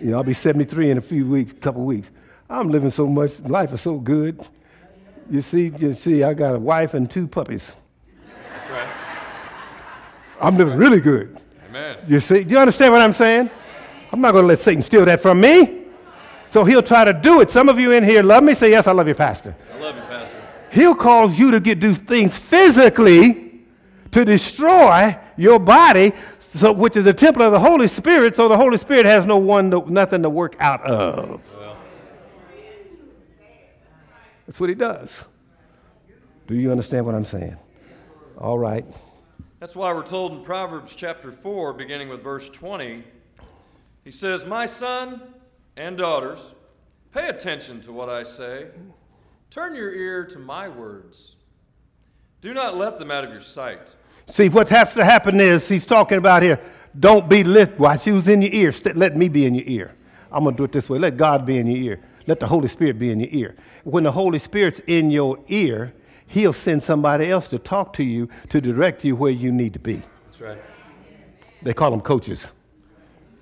You 0.00 0.10
know, 0.10 0.18
I'll 0.18 0.24
be 0.24 0.34
73 0.34 0.90
in 0.90 0.98
a 0.98 1.02
few 1.02 1.26
weeks, 1.28 1.52
couple 1.52 1.84
weeks. 1.84 2.10
I'm 2.50 2.68
living 2.68 2.90
so 2.90 3.06
much. 3.06 3.40
Life 3.40 3.72
is 3.72 3.80
so 3.80 3.98
good. 3.98 4.40
You 5.30 5.42
see, 5.42 5.72
you 5.78 5.92
see, 5.94 6.24
I 6.24 6.34
got 6.34 6.54
a 6.54 6.58
wife 6.58 6.94
and 6.94 7.10
two 7.10 7.26
puppies. 7.26 7.72
That's 8.52 8.70
right. 8.70 8.88
I'm 10.40 10.56
living 10.56 10.78
really 10.78 11.00
good. 11.00 11.38
Amen. 11.68 11.98
You 12.06 12.20
see, 12.20 12.44
do 12.44 12.54
you 12.54 12.58
understand 12.58 12.92
what 12.92 13.02
I'm 13.02 13.12
saying? 13.12 13.50
I'm 14.10 14.20
not 14.20 14.32
going 14.32 14.44
to 14.44 14.48
let 14.48 14.60
Satan 14.60 14.82
steal 14.82 15.04
that 15.04 15.20
from 15.20 15.40
me. 15.40 15.82
So 16.50 16.64
he'll 16.64 16.82
try 16.82 17.04
to 17.04 17.12
do 17.12 17.42
it. 17.42 17.50
Some 17.50 17.68
of 17.68 17.78
you 17.78 17.92
in 17.92 18.02
here 18.02 18.22
love 18.22 18.42
me. 18.42 18.54
Say, 18.54 18.70
yes, 18.70 18.86
I 18.86 18.92
love 18.92 19.06
you, 19.06 19.14
Pastor. 19.14 19.54
I 19.74 19.78
love 19.78 19.94
you, 19.94 20.02
Pastor. 20.02 20.36
He'll 20.70 20.94
cause 20.94 21.38
you 21.38 21.50
to 21.50 21.60
get 21.60 21.80
do 21.80 21.94
things 21.94 22.36
physically 22.36 23.62
to 24.12 24.24
destroy 24.24 25.16
your 25.36 25.58
body, 25.58 26.12
so, 26.58 26.72
which 26.72 26.96
is 26.96 27.06
a 27.06 27.12
temple 27.12 27.42
of 27.42 27.52
the 27.52 27.60
Holy 27.60 27.88
Spirit, 27.88 28.36
so 28.36 28.48
the 28.48 28.56
Holy 28.56 28.76
Spirit 28.76 29.06
has 29.06 29.26
no 29.26 29.38
one, 29.38 29.70
to, 29.70 29.90
nothing 29.90 30.22
to 30.22 30.30
work 30.30 30.56
out 30.58 30.82
of. 30.82 31.40
That's 34.46 34.58
what 34.58 34.68
he 34.68 34.74
does. 34.74 35.10
Do 36.46 36.54
you 36.54 36.70
understand 36.70 37.04
what 37.04 37.14
I'm 37.14 37.26
saying? 37.26 37.56
All 38.38 38.58
right. 38.58 38.84
that's 39.58 39.76
why 39.76 39.92
we're 39.92 40.02
told 40.02 40.32
in 40.32 40.42
Proverbs 40.42 40.94
chapter 40.94 41.32
4, 41.32 41.74
beginning 41.74 42.08
with 42.08 42.22
verse 42.22 42.48
20, 42.48 43.04
he 44.04 44.10
says, 44.10 44.46
My 44.46 44.64
son 44.64 45.20
and 45.76 45.98
daughters, 45.98 46.54
pay 47.12 47.28
attention 47.28 47.80
to 47.82 47.92
what 47.92 48.08
I 48.08 48.22
say. 48.22 48.68
Turn 49.50 49.74
your 49.74 49.92
ear 49.92 50.24
to 50.26 50.38
my 50.38 50.68
words. 50.68 51.36
Do 52.40 52.54
not 52.54 52.76
let 52.76 52.98
them 52.98 53.10
out 53.10 53.24
of 53.24 53.30
your 53.30 53.40
sight. 53.40 53.94
See, 54.30 54.48
what 54.48 54.68
has 54.68 54.94
to 54.94 55.04
happen 55.04 55.40
is 55.40 55.68
he's 55.68 55.86
talking 55.86 56.18
about 56.18 56.42
here. 56.42 56.60
Don't 56.98 57.28
be 57.28 57.44
lit. 57.44 57.78
While 57.78 57.98
she 57.98 58.12
was 58.12 58.28
in 58.28 58.42
your 58.42 58.52
ear, 58.52 58.72
let 58.94 59.16
me 59.16 59.28
be 59.28 59.46
in 59.46 59.54
your 59.54 59.64
ear. 59.66 59.94
I'm 60.30 60.44
going 60.44 60.54
to 60.54 60.58
do 60.58 60.64
it 60.64 60.72
this 60.72 60.88
way. 60.88 60.98
Let 60.98 61.16
God 61.16 61.46
be 61.46 61.58
in 61.58 61.66
your 61.66 61.78
ear. 61.78 62.00
Let 62.26 62.40
the 62.40 62.46
Holy 62.46 62.68
Spirit 62.68 62.98
be 62.98 63.10
in 63.10 63.20
your 63.20 63.30
ear. 63.32 63.56
When 63.84 64.04
the 64.04 64.12
Holy 64.12 64.38
Spirit's 64.38 64.80
in 64.86 65.10
your 65.10 65.38
ear, 65.48 65.94
he'll 66.26 66.52
send 66.52 66.82
somebody 66.82 67.30
else 67.30 67.48
to 67.48 67.58
talk 67.58 67.94
to 67.94 68.04
you 68.04 68.28
to 68.50 68.60
direct 68.60 69.02
you 69.04 69.16
where 69.16 69.32
you 69.32 69.50
need 69.50 69.72
to 69.72 69.78
be. 69.78 70.02
That's 70.26 70.40
right. 70.40 70.58
They 71.62 71.72
call 71.72 71.90
them 71.90 72.02
coaches. 72.02 72.46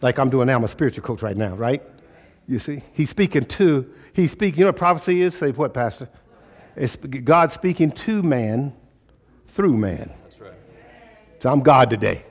Like 0.00 0.18
I'm 0.18 0.30
doing 0.30 0.46
now, 0.46 0.56
I'm 0.56 0.64
a 0.64 0.68
spiritual 0.68 1.02
coach 1.02 1.22
right 1.22 1.36
now, 1.36 1.54
right? 1.56 1.82
You 2.46 2.60
see? 2.60 2.82
He's 2.92 3.10
speaking 3.10 3.44
to, 3.44 3.92
he's 4.12 4.30
speaking, 4.30 4.60
you 4.60 4.64
know 4.66 4.70
what 4.70 4.76
prophecy 4.76 5.20
is? 5.20 5.34
Say 5.34 5.50
what, 5.50 5.74
Pastor? 5.74 6.08
It's 6.76 6.94
God 6.96 7.50
speaking 7.50 7.90
to 7.90 8.22
man 8.22 8.72
through 9.48 9.76
man. 9.76 10.12
So 11.40 11.50
I'm 11.50 11.60
God 11.60 11.90
today. 11.90 12.24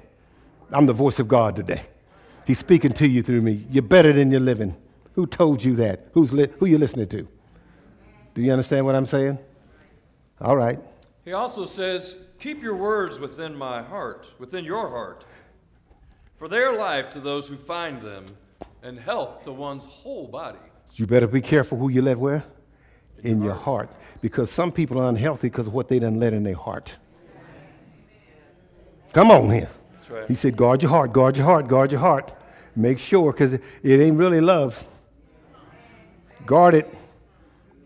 I'm 0.72 0.86
the 0.86 0.94
voice 0.94 1.20
of 1.20 1.28
God 1.28 1.56
today. 1.56 1.86
He's 2.46 2.60
speaking 2.60 2.94
to 2.94 3.08
you 3.08 3.24
through 3.24 3.42
me. 3.42 3.66
You're 3.70 3.84
better 3.84 4.14
than 4.14 4.32
you're 4.32 4.40
living. 4.40 4.76
Who 5.14 5.26
told 5.26 5.64
you 5.64 5.76
that? 5.78 6.08
Who's 6.14 6.34
li- 6.34 6.50
who 6.60 6.66
you 6.66 6.78
listening 6.78 7.08
to? 7.10 7.28
Do 8.34 8.42
you 8.42 8.52
understand 8.52 8.86
what 8.86 8.96
I'm 8.96 9.06
saying? 9.06 9.40
All 10.42 10.58
right. 10.58 10.80
He 11.24 11.34
also 11.34 11.66
says, 11.66 12.18
Keep 12.40 12.62
your 12.62 12.76
words 12.76 13.20
within 13.20 13.56
my 13.56 13.82
heart, 13.82 14.32
within 14.38 14.66
your 14.66 14.90
heart, 14.90 15.26
for 16.36 16.48
they 16.48 16.58
are 16.58 16.76
life 16.76 17.10
to 17.12 17.20
those 17.20 17.48
who 17.48 17.58
find 17.58 18.02
them, 18.02 18.26
and 18.84 19.00
health 19.00 19.44
to 19.44 19.52
one's 19.52 19.86
whole 19.86 20.28
body. 20.28 20.60
You 20.96 21.08
better 21.08 21.28
be 21.28 21.42
careful 21.42 21.78
who 21.78 21.90
you 21.90 22.02
let 22.02 22.20
where? 22.20 22.44
In 23.24 23.42
your 23.42 23.56
heart. 23.56 23.90
Because 24.22 24.52
some 24.52 24.72
people 24.72 25.00
are 25.00 25.10
unhealthy 25.10 25.50
because 25.50 25.68
of 25.68 25.74
what 25.74 25.88
they 25.88 26.00
done 26.00 26.20
let 26.20 26.34
in 26.34 26.44
their 26.44 26.56
heart. 26.56 26.98
Come 29.16 29.32
on 29.32 29.50
here. 29.50 29.70
Right. 30.10 30.28
He 30.28 30.36
said, 30.36 30.58
guard 30.58 30.82
your 30.82 30.90
heart, 30.90 31.14
guard 31.14 31.38
your 31.38 31.46
heart, 31.46 31.70
guard 31.70 31.90
your 31.90 32.02
heart. 32.02 32.34
Make 32.76 33.00
sure, 33.00 33.32
because 33.32 33.54
it 33.54 34.02
ain't 34.02 34.18
really 34.18 34.42
love. 34.42 34.86
Guard 36.46 36.76
it. 36.76 36.94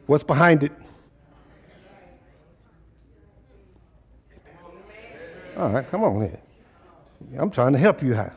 What's 0.08 0.24
behind 0.24 0.64
it? 0.64 0.72
All 5.56 5.70
right, 5.70 5.88
come 5.88 6.04
on 6.04 6.22
here. 6.22 6.42
I'm 7.38 7.52
trying 7.52 7.74
to 7.74 7.78
help 7.78 8.02
you 8.02 8.16
out. 8.16 8.34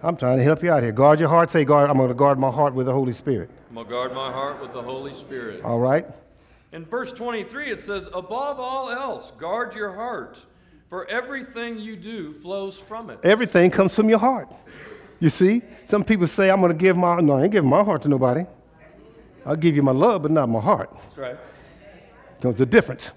I'm 0.00 0.16
trying 0.16 0.38
to 0.38 0.44
help 0.44 0.62
you 0.62 0.70
out 0.70 0.84
here. 0.84 0.92
Guard 0.92 1.18
your 1.18 1.28
heart. 1.28 1.50
Say, 1.50 1.64
guard. 1.64 1.90
I'm 1.90 1.96
going 1.96 2.06
to 2.06 2.14
guard 2.14 2.38
my 2.38 2.52
heart 2.52 2.72
with 2.72 2.86
the 2.86 2.92
Holy 2.92 3.14
Spirit. 3.14 3.50
I'm 3.68 3.74
going 3.74 3.86
to 3.88 3.92
guard 3.92 4.14
my 4.14 4.30
heart 4.30 4.60
with 4.60 4.72
the 4.72 4.82
Holy 4.82 5.12
Spirit. 5.12 5.64
All 5.64 5.80
right. 5.80 6.06
In 6.70 6.84
verse 6.84 7.10
23, 7.10 7.72
it 7.72 7.80
says, 7.80 8.06
Above 8.14 8.60
all 8.60 8.90
else, 8.90 9.32
guard 9.32 9.74
your 9.74 9.92
heart, 9.92 10.46
for 10.88 11.06
everything 11.08 11.78
you 11.78 11.96
do 11.96 12.32
flows 12.32 12.78
from 12.78 13.10
it. 13.10 13.18
Everything 13.24 13.70
comes 13.70 13.94
from 13.94 14.08
your 14.08 14.18
heart. 14.18 14.52
You 15.20 15.30
see? 15.30 15.62
Some 15.86 16.04
people 16.04 16.26
say, 16.26 16.50
I'm 16.50 16.60
going 16.60 16.72
to 16.72 16.78
give 16.78 16.96
my, 16.96 17.20
no, 17.20 17.34
I 17.34 17.44
ain't 17.44 17.52
giving 17.52 17.70
my 17.70 17.82
heart 17.82 18.02
to 18.02 18.08
nobody. 18.08 18.44
I'll 19.44 19.56
give 19.56 19.76
you 19.76 19.82
my 19.82 19.92
love, 19.92 20.22
but 20.22 20.30
not 20.30 20.48
my 20.48 20.60
heart. 20.60 20.90
That's 20.92 21.18
right. 21.18 21.36
There's 22.40 22.60
a 22.60 22.66
difference. 22.66 23.12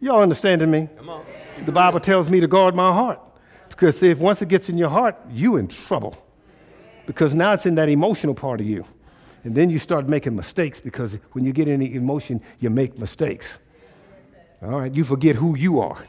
Y'all 0.00 0.20
understanding 0.20 0.70
me? 0.70 0.88
Come 0.96 1.08
on. 1.08 1.24
The 1.64 1.72
Bible 1.72 2.00
tells 2.00 2.28
me 2.28 2.40
to 2.40 2.46
guard 2.46 2.74
my 2.74 2.92
heart. 2.92 3.20
Because 3.68 3.98
see, 3.98 4.08
if 4.08 4.18
once 4.18 4.42
it 4.42 4.48
gets 4.48 4.68
in 4.68 4.76
your 4.76 4.90
heart, 4.90 5.16
you 5.30 5.56
in 5.56 5.68
trouble. 5.68 6.16
Because 7.06 7.34
now 7.34 7.52
it's 7.52 7.66
in 7.66 7.76
that 7.76 7.88
emotional 7.88 8.34
part 8.34 8.60
of 8.60 8.66
you. 8.66 8.84
And 9.44 9.54
then 9.54 9.70
you 9.70 9.78
start 9.78 10.08
making 10.08 10.36
mistakes 10.36 10.80
because 10.80 11.16
when 11.32 11.44
you 11.44 11.52
get 11.52 11.68
any 11.68 11.94
emotion, 11.94 12.42
you 12.58 12.70
make 12.70 12.98
mistakes. 12.98 13.58
All 14.60 14.80
right, 14.80 14.92
you 14.92 15.04
forget 15.04 15.36
who 15.36 15.56
you 15.56 15.80
are. 15.80 16.04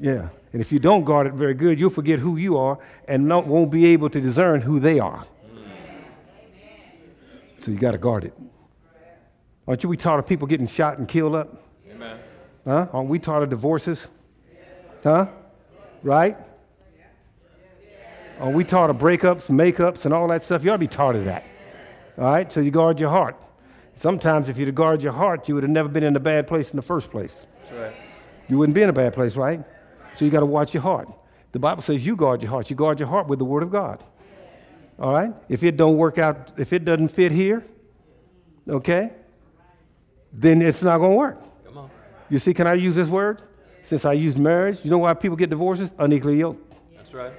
Yeah. 0.00 0.28
And 0.52 0.60
if 0.60 0.72
you 0.72 0.78
don't 0.78 1.04
guard 1.04 1.26
it 1.26 1.34
very 1.34 1.54
good, 1.54 1.78
you'll 1.78 1.90
forget 1.90 2.18
who 2.18 2.36
you 2.36 2.56
are 2.56 2.78
and 3.08 3.28
not, 3.28 3.46
won't 3.46 3.70
be 3.70 3.86
able 3.86 4.08
to 4.10 4.20
discern 4.20 4.60
who 4.60 4.80
they 4.80 4.98
are. 4.98 5.24
So 7.60 7.70
you 7.72 7.78
got 7.78 7.92
to 7.92 7.98
guard 7.98 8.24
it. 8.24 8.32
Aren't 9.66 9.82
you 9.82 9.88
we 9.88 9.96
taught 9.96 10.18
of 10.18 10.26
people 10.26 10.46
getting 10.46 10.68
shot 10.68 10.98
and 10.98 11.08
killed 11.08 11.34
up? 11.34 11.62
amen. 11.90 12.18
Huh? 12.64 12.86
Aren't 12.92 13.08
we 13.08 13.18
taught 13.18 13.42
of 13.42 13.50
divorces? 13.50 14.06
Huh? 15.02 15.28
Right? 16.02 16.36
Aren't 18.38 18.54
we 18.54 18.64
taught 18.64 18.90
of 18.90 18.98
breakups, 18.98 19.48
makeups, 19.48 20.04
and 20.04 20.14
all 20.14 20.28
that 20.28 20.44
stuff? 20.44 20.62
You 20.62 20.70
ought 20.70 20.74
to 20.74 20.78
be 20.78 20.86
taught 20.86 21.16
of 21.16 21.24
that. 21.24 21.44
All 22.18 22.24
right? 22.24 22.52
So 22.52 22.60
you 22.60 22.70
guard 22.70 23.00
your 23.00 23.10
heart. 23.10 23.36
Sometimes 23.94 24.48
if 24.48 24.58
you'd 24.58 24.68
have 24.68 24.74
guarded 24.74 25.02
your 25.02 25.12
heart, 25.12 25.48
you 25.48 25.54
would 25.54 25.64
have 25.64 25.70
never 25.70 25.88
been 25.88 26.04
in 26.04 26.14
a 26.14 26.20
bad 26.20 26.46
place 26.46 26.70
in 26.70 26.76
the 26.76 26.82
first 26.82 27.10
place. 27.10 27.36
That's 27.62 27.72
right. 27.72 27.94
You 28.48 28.58
wouldn't 28.58 28.74
be 28.74 28.82
in 28.82 28.90
a 28.90 28.92
bad 28.92 29.14
place, 29.14 29.36
right? 29.36 29.64
So 30.16 30.24
you 30.24 30.30
got 30.30 30.40
to 30.40 30.46
watch 30.46 30.74
your 30.74 30.82
heart. 30.82 31.08
The 31.52 31.58
Bible 31.58 31.82
says 31.82 32.04
you 32.04 32.16
guard 32.16 32.42
your 32.42 32.50
heart. 32.50 32.70
You 32.70 32.76
guard 32.76 32.98
your 32.98 33.08
heart 33.08 33.28
with 33.28 33.38
the 33.38 33.44
Word 33.44 33.62
of 33.62 33.70
God. 33.70 34.02
All 34.98 35.12
right? 35.12 35.32
If 35.48 35.62
it 35.62 35.76
don't 35.76 35.96
work 35.96 36.18
out, 36.18 36.52
if 36.56 36.72
it 36.72 36.84
doesn't 36.84 37.08
fit 37.08 37.32
here, 37.32 37.64
okay, 38.68 39.12
then 40.32 40.62
it's 40.62 40.82
not 40.82 40.98
going 40.98 41.12
to 41.12 41.16
work. 41.16 41.64
Come 41.64 41.78
on. 41.78 41.90
You 42.28 42.38
see, 42.38 42.54
can 42.54 42.66
I 42.66 42.74
use 42.74 42.94
this 42.94 43.08
word? 43.08 43.42
Since 43.82 44.04
I 44.04 44.14
used 44.14 44.38
marriage, 44.38 44.80
you 44.82 44.90
know 44.90 44.98
why 44.98 45.14
people 45.14 45.36
get 45.36 45.50
divorces? 45.50 45.90
Unequally 45.98 46.38
yoked. 46.38 46.74
That's 46.96 47.14
right. 47.14 47.32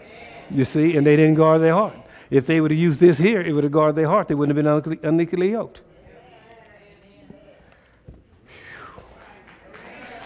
You 0.50 0.63
see, 0.63 0.96
and 0.96 1.05
they 1.05 1.15
didn't 1.15 1.36
guard 1.36 1.62
their 1.62 1.74
heart. 1.74 1.96
If 2.29 2.46
they 2.46 2.62
would 2.62 2.72
have 2.72 2.79
used 2.79 3.00
this 3.00 3.17
here, 3.17 3.41
it 3.41 3.51
would 3.53 3.63
have 3.63 3.74
guarded 3.74 3.96
their 3.96 4.07
heart. 4.07 4.27
They 4.27 4.36
wouldn't 4.36 4.55
have 4.55 4.63
been 4.63 4.72
unequally, 4.72 5.00
unequally 5.03 5.51
yoked. 5.51 5.81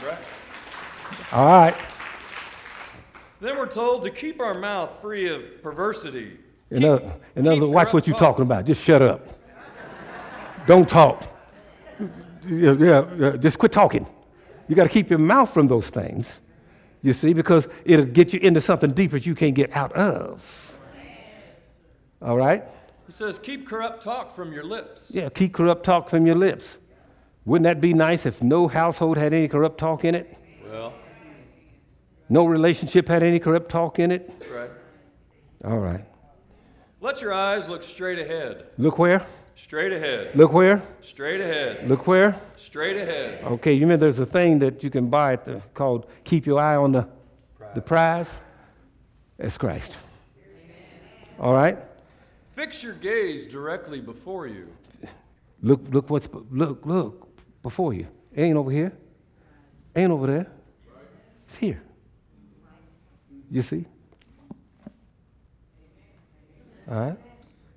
Right. 0.03 0.17
All 1.33 1.45
right. 1.45 1.75
Then 3.41 3.57
we're 3.57 3.65
told 3.65 4.03
to 4.03 4.11
keep 4.11 4.39
our 4.39 4.53
mouth 4.53 5.01
free 5.01 5.27
of 5.27 5.63
perversity. 5.63 6.37
In 6.69 6.85
other, 6.85 7.13
in 7.35 7.47
other 7.47 7.67
watch 7.67 7.91
what 7.91 8.07
you're 8.07 8.15
talk. 8.15 8.37
talking 8.37 8.43
about. 8.43 8.65
Just 8.65 8.83
shut 8.83 9.01
up. 9.01 9.27
Don't 10.67 10.87
talk. 10.87 11.23
Yeah, 12.45 12.73
yeah, 12.73 13.05
yeah, 13.17 13.35
just 13.37 13.57
quit 13.57 13.71
talking. 13.71 14.05
You 14.67 14.75
got 14.75 14.83
to 14.83 14.89
keep 14.89 15.09
your 15.09 15.19
mouth 15.19 15.51
from 15.53 15.67
those 15.67 15.89
things, 15.89 16.39
you 17.01 17.13
see, 17.13 17.33
because 17.33 17.67
it'll 17.83 18.05
get 18.05 18.31
you 18.31 18.39
into 18.39 18.61
something 18.61 18.91
deeper 18.91 19.17
that 19.17 19.25
you 19.25 19.35
can't 19.35 19.55
get 19.55 19.75
out 19.75 19.91
of. 19.93 20.73
All 22.21 22.37
right? 22.37 22.63
He 23.07 23.11
says, 23.11 23.39
keep 23.39 23.67
corrupt 23.67 24.03
talk 24.03 24.31
from 24.31 24.53
your 24.53 24.63
lips. 24.63 25.11
Yeah, 25.13 25.29
keep 25.29 25.53
corrupt 25.53 25.83
talk 25.83 26.09
from 26.09 26.25
your 26.25 26.35
lips. 26.35 26.77
Wouldn't 27.45 27.63
that 27.63 27.81
be 27.81 27.93
nice 27.93 28.25
if 28.25 28.41
no 28.41 28.67
household 28.67 29.17
had 29.17 29.33
any 29.33 29.47
corrupt 29.47 29.79
talk 29.79 30.05
in 30.05 30.13
it? 30.13 30.37
Well, 30.63 30.93
No 32.31 32.45
relationship 32.45 33.09
had 33.09 33.23
any 33.23 33.39
corrupt 33.39 33.69
talk 33.69 33.99
in 33.99 34.09
it? 34.09 34.31
right. 34.55 34.69
All 35.65 35.79
right. 35.79 36.05
Let 37.01 37.21
your 37.21 37.33
eyes 37.33 37.67
look 37.67 37.83
straight 37.83 38.19
ahead. 38.19 38.67
Look 38.77 38.97
where? 38.97 39.27
Straight 39.55 39.91
ahead. 39.91 40.33
Look 40.33 40.53
where? 40.53 40.81
Straight 41.01 41.41
ahead. 41.41 41.89
Look 41.89 42.07
where? 42.07 42.39
Straight 42.55 42.95
ahead. 42.95 43.43
Okay, 43.43 43.73
you 43.73 43.85
mean 43.85 43.99
there's 43.99 44.19
a 44.19 44.25
thing 44.25 44.59
that 44.59 44.81
you 44.81 44.89
can 44.89 45.09
buy 45.09 45.33
at 45.33 45.43
the, 45.43 45.61
called 45.73 46.05
Keep 46.23 46.45
Your 46.45 46.61
Eye 46.61 46.77
on 46.77 46.93
the, 46.93 47.09
the 47.75 47.81
Prize? 47.81 48.29
It's 49.37 49.57
Christ. 49.57 49.97
All 51.37 51.53
right? 51.53 51.79
Fix 52.53 52.81
your 52.81 52.93
gaze 52.93 53.45
directly 53.45 53.99
before 53.99 54.47
you. 54.47 54.69
Look, 55.61 55.81
look 55.89 56.09
what's, 56.09 56.29
look, 56.49 56.85
look 56.85 57.27
before 57.61 57.93
you. 57.93 58.07
It 58.33 58.43
ain't 58.43 58.55
over 58.55 58.71
here. 58.71 58.93
Ain't 59.97 60.13
over 60.13 60.27
there. 60.27 60.49
It's 61.49 61.57
here. 61.57 61.83
You 63.51 63.61
see? 63.61 63.85
All 66.89 66.99
right? 66.99 67.17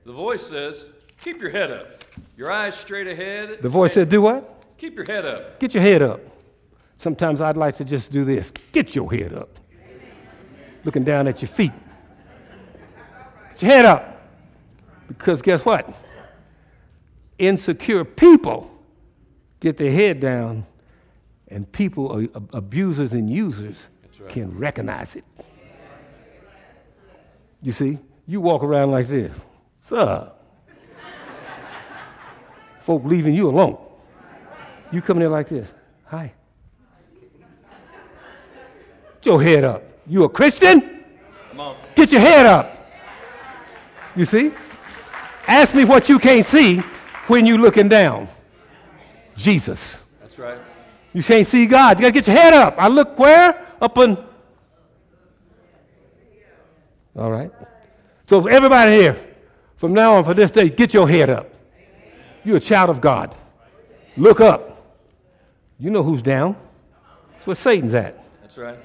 The 0.06 0.12
voice 0.12 0.46
says, 0.46 0.88
keep 1.20 1.40
your 1.40 1.50
head 1.50 1.70
up. 1.70 2.04
Your 2.36 2.50
eyes 2.50 2.74
straight 2.74 3.06
ahead. 3.06 3.58
The 3.60 3.68
voice 3.68 3.92
said, 3.92 4.08
Do 4.08 4.22
what? 4.22 4.64
Keep 4.78 4.96
your 4.96 5.04
head 5.04 5.24
up. 5.24 5.60
Get 5.60 5.74
your 5.74 5.82
head 5.82 6.02
up. 6.02 6.20
Sometimes 6.98 7.40
I'd 7.40 7.56
like 7.56 7.76
to 7.76 7.84
just 7.84 8.12
do 8.12 8.24
this. 8.24 8.52
Get 8.72 8.94
your 8.94 9.10
head 9.12 9.32
up. 9.32 9.58
Looking 10.84 11.04
down 11.04 11.26
at 11.28 11.42
your 11.42 11.48
feet. 11.48 11.72
Get 13.52 13.62
your 13.62 13.70
head 13.70 13.84
up. 13.84 14.20
Because 15.08 15.42
guess 15.42 15.64
what? 15.64 15.92
Insecure 17.38 18.04
people 18.04 18.70
get 19.60 19.78
their 19.78 19.92
head 19.92 20.20
down, 20.20 20.66
and 21.48 21.70
people, 21.72 22.28
uh, 22.34 22.40
abusers 22.52 23.12
and 23.14 23.30
users, 23.30 23.86
right. 24.20 24.28
can 24.28 24.56
recognize 24.58 25.16
it. 25.16 25.24
You 27.64 27.72
see, 27.72 27.98
you 28.26 28.42
walk 28.42 28.62
around 28.62 28.90
like 28.90 29.08
this. 29.08 29.34
Sir. 29.84 30.30
Folk 32.80 33.04
leaving 33.06 33.34
you 33.34 33.48
alone. 33.48 33.78
You 34.92 35.00
come 35.00 35.16
in 35.16 35.20
there 35.20 35.30
like 35.30 35.48
this. 35.48 35.72
Hi. 36.04 36.34
Get 39.22 39.24
your 39.24 39.42
head 39.42 39.64
up. 39.64 39.82
You 40.06 40.24
a 40.24 40.28
Christian? 40.28 41.04
Come 41.48 41.60
on. 41.60 41.76
Get 41.94 42.12
your 42.12 42.20
head 42.20 42.44
up. 42.44 42.86
You 44.14 44.26
see? 44.26 44.52
Ask 45.48 45.74
me 45.74 45.86
what 45.86 46.10
you 46.10 46.18
can't 46.18 46.44
see 46.44 46.80
when 47.28 47.46
you 47.46 47.56
looking 47.56 47.88
down. 47.88 48.28
Jesus. 49.36 49.96
That's 50.20 50.38
right. 50.38 50.58
You 51.14 51.22
can't 51.22 51.46
see 51.46 51.64
God. 51.64 51.98
You 51.98 52.02
gotta 52.02 52.12
get 52.12 52.26
your 52.26 52.36
head 52.36 52.52
up. 52.52 52.74
I 52.76 52.88
look 52.88 53.18
where? 53.18 53.66
Up 53.80 53.96
on. 53.96 54.33
All 57.16 57.30
right. 57.30 57.50
So 58.28 58.46
everybody 58.46 58.92
here, 58.92 59.16
from 59.76 59.92
now 59.94 60.14
on 60.14 60.24
for 60.24 60.34
this 60.34 60.50
day, 60.50 60.68
get 60.68 60.92
your 60.94 61.08
head 61.08 61.30
up. 61.30 61.52
You're 62.44 62.56
a 62.56 62.60
child 62.60 62.90
of 62.90 63.00
God. 63.00 63.34
Look 64.16 64.40
up. 64.40 64.70
You 65.78 65.90
know 65.90 66.02
who's 66.02 66.22
down. 66.22 66.56
That's 67.32 67.46
where 67.46 67.56
Satan's 67.56 67.94
at. 67.94 68.22
That's 68.40 68.58
right. 68.58 68.78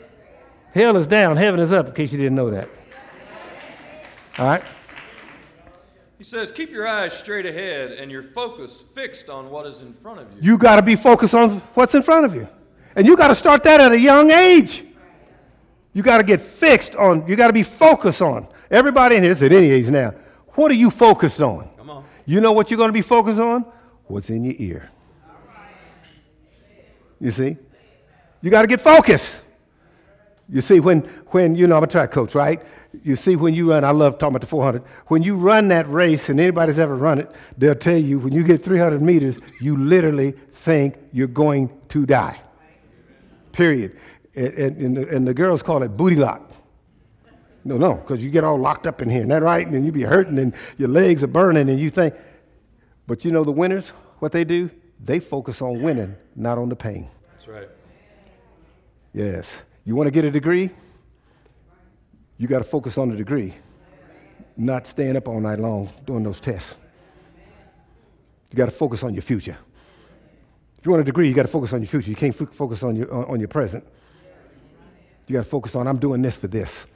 Hell 0.74 0.98
is 0.98 1.08
down, 1.08 1.38
heaven 1.38 1.60
is 1.60 1.72
up, 1.72 1.88
in 1.88 1.94
case 1.94 2.12
you 2.12 2.18
didn't 2.18 2.36
know 2.36 2.52
that. 2.52 2.70
All 4.38 4.46
right? 4.46 4.64
He 6.18 6.24
says, 6.24 6.52
keep 6.52 6.70
your 6.70 6.88
eyes 6.88 7.14
straight 7.14 7.46
ahead 7.46 7.92
and 7.92 8.12
your 8.12 8.24
focus 8.24 8.84
fixed 8.94 9.30
on 9.30 9.50
what 9.50 9.66
is 9.66 9.82
in 9.82 9.94
front 9.94 10.20
of 10.20 10.32
you. 10.34 10.52
You 10.52 10.58
got 10.58 10.76
to 10.76 10.82
be 10.82 10.96
focused 10.96 11.34
on 11.34 11.60
what's 11.74 11.96
in 11.96 12.04
front 12.04 12.26
of 12.26 12.36
you. 12.36 12.48
And 12.96 13.06
you 13.06 13.16
got 13.16 13.30
to 13.30 13.36
start 13.36 13.64
that 13.64 13.80
at 13.80 13.92
a 13.92 14.00
young 14.00 14.30
age. 14.30 14.84
You 15.94 16.04
got 16.04 16.18
to 16.18 16.24
get 16.24 16.42
fixed 16.42 16.96
on, 16.96 17.28
you 17.28 17.36
got 17.36 17.48
to 17.48 17.54
be 17.54 17.64
focused 17.64 18.22
on. 18.22 18.48
Everybody 18.70 19.16
in 19.16 19.24
here, 19.24 19.32
it's 19.32 19.42
at 19.42 19.52
any 19.52 19.72
age 19.72 19.88
now. 19.88 20.14
What 20.50 20.72
are 20.72 20.76
you 20.76 20.92
focused 20.92 21.42
on? 21.42 21.70
Come 21.78 21.90
on. 21.90 22.06
You 22.26 22.42
know 22.42 22.52
what 22.52 22.70
you're 22.70 22.78
going 22.78 22.90
to 22.90 22.94
be 22.94 23.02
focused 23.02 23.40
on? 23.40 23.66
What's 24.06 24.30
in 24.30 24.44
your 24.44 24.56
ear. 24.58 24.90
You 27.20 27.32
see? 27.32 27.58
You 28.42 28.50
got 28.50 28.62
to 28.62 28.68
get 28.68 28.82
focused. 28.82 29.42
You 30.52 30.62
see, 30.62 30.80
when, 30.80 31.02
when 31.28 31.56
you 31.56 31.68
know, 31.68 31.78
I'm 31.78 31.84
a 31.84 31.88
track 31.88 32.12
coach, 32.12 32.34
right? 32.34 32.62
You 33.04 33.16
see, 33.16 33.36
when 33.36 33.54
you 33.54 33.70
run, 33.70 33.84
I 33.84 33.92
love 33.92 34.14
talking 34.18 34.30
about 34.36 34.42
the 34.42 34.48
400. 34.48 34.82
When 35.08 35.22
you 35.22 35.36
run 35.36 35.68
that 35.68 35.88
race, 35.90 36.30
and 36.30 36.40
anybody's 36.40 36.80
ever 36.80 36.96
run 36.96 37.20
it, 37.20 37.30
they'll 37.58 37.76
tell 37.76 37.98
you 37.98 38.18
when 38.18 38.34
you 38.34 38.44
get 38.44 38.64
300 38.64 39.02
meters, 39.02 39.38
you 39.62 39.78
literally 39.78 40.32
think 40.54 40.98
you're 41.12 41.28
going 41.28 41.70
to 41.90 42.06
die. 42.06 42.42
Period. 43.52 43.98
And, 44.36 44.54
and, 44.54 44.78
and, 44.78 44.98
the, 44.98 45.16
and 45.16 45.28
the 45.28 45.34
girls 45.34 45.64
call 45.64 45.84
it 45.84 45.90
booty 45.90 46.16
lock. 46.16 46.52
No, 47.66 47.78
no, 47.78 47.96
because 47.96 48.24
you 48.24 48.30
get 48.30 48.44
all 48.44 48.58
locked 48.58 48.88
up 48.88 49.02
in 49.02 49.10
here, 49.10 49.20
isn't 49.20 49.30
that 49.30 49.44
right? 49.44 49.68
And 49.68 49.86
you 49.86 49.92
be 49.92 50.04
hurting, 50.04 50.40
and 50.40 50.54
your 50.78 50.90
legs 50.90 51.24
are 51.24 51.28
burning, 51.28 51.70
and 51.70 51.80
you 51.80 51.90
think. 51.90 52.14
But 53.06 53.26
you 53.26 53.32
know 53.32 53.44
the 53.44 53.52
winners, 53.52 53.90
what 54.20 54.32
they 54.32 54.44
do? 54.44 54.70
They 55.04 55.20
focus 55.20 55.62
on 55.62 55.82
winning, 55.82 56.16
not 56.36 56.58
on 56.58 56.70
the 56.70 56.76
pain. 56.76 57.10
That's 57.34 57.48
right. 57.48 57.70
Yes. 59.14 59.52
You 59.84 59.96
want 59.96 60.08
to 60.08 60.12
get 60.12 60.26
a 60.26 60.32
degree? 60.32 60.70
You 62.38 62.48
got 62.48 62.60
to 62.60 62.64
focus 62.64 62.98
on 62.98 63.10
the 63.10 63.16
degree, 63.16 63.54
not 64.56 64.88
staying 64.88 65.18
up 65.18 65.28
all 65.28 65.40
night 65.40 65.60
long 65.60 65.90
doing 66.06 66.24
those 66.24 66.40
tests. 66.40 66.76
You 68.52 68.58
got 68.58 68.66
to 68.66 68.72
focus 68.72 69.04
on 69.04 69.14
your 69.14 69.22
future. 69.22 69.58
If 70.78 70.86
you 70.86 70.92
want 70.92 71.02
a 71.02 71.06
degree, 71.06 71.28
you 71.28 71.34
got 71.34 71.42
to 71.44 71.50
focus 71.50 71.74
on 71.74 71.82
your 71.82 71.88
future. 71.88 72.10
You 72.10 72.16
can't 72.16 72.34
focus 72.34 72.84
on 72.84 72.96
your, 72.96 73.14
on, 73.14 73.26
on 73.26 73.40
your 73.40 73.50
present. 73.50 73.86
You 75.30 75.34
got 75.34 75.44
to 75.44 75.50
focus 75.50 75.76
on, 75.76 75.88
I'm 75.88 76.00
doing 76.00 76.24
this 76.24 76.36
for 76.36 76.48
this. 76.48 76.88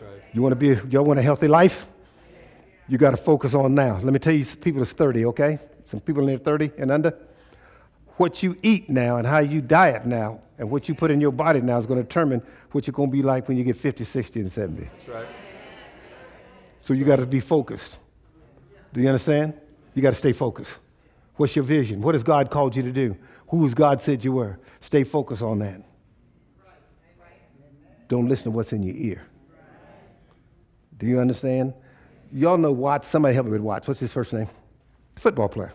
Right. 0.00 0.08
You 0.32 0.40
want 0.40 0.52
to 0.52 0.56
be, 0.56 0.68
y'all 0.88 1.04
want 1.04 1.18
a 1.18 1.22
healthy 1.22 1.46
life? 1.46 1.84
You 2.88 2.96
got 2.96 3.10
to 3.10 3.18
focus 3.18 3.52
on 3.52 3.74
now. 3.74 4.00
Let 4.02 4.14
me 4.14 4.18
tell 4.18 4.32
you, 4.32 4.46
people 4.46 4.80
that's 4.80 4.94
30, 4.94 5.26
okay? 5.26 5.58
Some 5.84 6.00
people 6.00 6.22
in 6.22 6.28
there 6.28 6.38
30 6.38 6.72
and 6.78 6.90
under. 6.90 7.14
What 8.16 8.42
you 8.42 8.56
eat 8.62 8.88
now 8.88 9.18
and 9.18 9.26
how 9.26 9.40
you 9.40 9.60
diet 9.60 10.06
now 10.06 10.40
and 10.56 10.70
what 10.70 10.88
you 10.88 10.94
put 10.94 11.10
in 11.10 11.20
your 11.20 11.32
body 11.32 11.60
now 11.60 11.78
is 11.78 11.84
going 11.84 11.98
to 11.98 12.02
determine 12.02 12.40
what 12.70 12.86
you're 12.86 12.92
going 12.92 13.10
to 13.10 13.12
be 13.12 13.22
like 13.22 13.46
when 13.46 13.58
you 13.58 13.64
get 13.64 13.76
50, 13.76 14.04
60, 14.04 14.40
and 14.40 14.50
70. 14.50 14.84
That's 14.84 15.08
right. 15.08 15.26
So 16.80 16.94
you 16.94 17.04
got 17.04 17.16
to 17.16 17.26
be 17.26 17.40
focused. 17.40 17.98
Do 18.94 19.02
you 19.02 19.08
understand? 19.08 19.52
You 19.92 20.00
got 20.00 20.10
to 20.10 20.18
stay 20.18 20.32
focused. 20.32 20.78
What's 21.36 21.54
your 21.54 21.64
vision? 21.64 22.00
What 22.00 22.14
has 22.14 22.22
God 22.22 22.50
called 22.50 22.74
you 22.74 22.82
to 22.84 22.92
do? 22.92 23.18
Who 23.48 23.62
has 23.64 23.74
God 23.74 24.00
said 24.00 24.24
you 24.24 24.32
were? 24.32 24.58
Stay 24.80 25.04
focused 25.04 25.42
on 25.42 25.58
that. 25.58 25.82
Don't 28.12 28.28
listen 28.28 28.44
to 28.44 28.50
what's 28.50 28.74
in 28.74 28.82
your 28.82 28.94
ear. 28.94 29.22
Do 30.98 31.06
you 31.06 31.18
understand? 31.18 31.72
Y'all 32.30 32.58
know 32.58 32.70
Watts. 32.70 33.08
Somebody 33.08 33.34
help 33.34 33.46
me 33.46 33.52
with 33.52 33.62
Watts. 33.62 33.88
What's 33.88 34.00
his 34.00 34.12
first 34.12 34.34
name? 34.34 34.48
Football 35.16 35.48
player. 35.48 35.72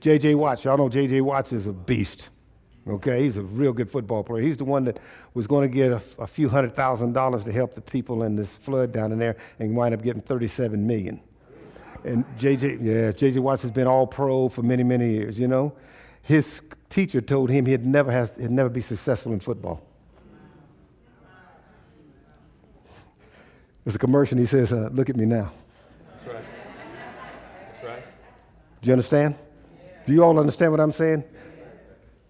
J.J. 0.00 0.34
Watts. 0.34 0.64
Y'all 0.64 0.76
know 0.76 0.88
J.J. 0.88 1.20
Watts 1.20 1.52
is 1.52 1.68
a 1.68 1.72
beast. 1.72 2.30
Okay, 2.88 3.22
he's 3.22 3.36
a 3.36 3.44
real 3.44 3.72
good 3.72 3.88
football 3.88 4.24
player. 4.24 4.42
He's 4.42 4.56
the 4.56 4.64
one 4.64 4.82
that 4.86 4.98
was 5.34 5.46
going 5.46 5.70
to 5.70 5.72
get 5.72 5.92
a, 5.92 6.02
a 6.18 6.26
few 6.26 6.48
hundred 6.48 6.74
thousand 6.74 7.12
dollars 7.12 7.44
to 7.44 7.52
help 7.52 7.74
the 7.74 7.80
people 7.80 8.24
in 8.24 8.34
this 8.34 8.50
flood 8.50 8.90
down 8.90 9.12
in 9.12 9.20
there 9.20 9.36
and 9.60 9.76
wind 9.76 9.94
up 9.94 10.02
getting 10.02 10.22
37 10.22 10.84
million. 10.84 11.20
And 12.02 12.24
JJ, 12.36 12.78
yeah, 12.82 13.12
JJ 13.12 13.38
Watts 13.38 13.62
has 13.62 13.70
been 13.70 13.86
all 13.86 14.08
pro 14.08 14.48
for 14.48 14.62
many, 14.62 14.82
many 14.82 15.12
years, 15.12 15.38
you 15.38 15.46
know. 15.46 15.72
His 16.22 16.62
teacher 16.90 17.20
told 17.20 17.48
him 17.48 17.64
he'd 17.64 17.86
never, 17.86 18.10
has, 18.10 18.32
he'd 18.40 18.50
never 18.50 18.70
be 18.70 18.80
successful 18.80 19.32
in 19.32 19.38
football. 19.38 19.80
There's 23.84 23.94
a 23.94 23.98
commercial, 23.98 24.38
he 24.38 24.46
says, 24.46 24.72
uh, 24.72 24.88
Look 24.92 25.10
at 25.10 25.16
me 25.16 25.26
now. 25.26 25.52
That's 26.10 26.26
right. 26.26 26.44
That's 27.72 27.84
right. 27.84 28.04
Do 28.80 28.86
you 28.88 28.92
understand? 28.92 29.36
Do 30.06 30.12
you 30.12 30.22
all 30.22 30.38
understand 30.38 30.72
what 30.72 30.80
I'm 30.80 30.92
saying? 30.92 31.24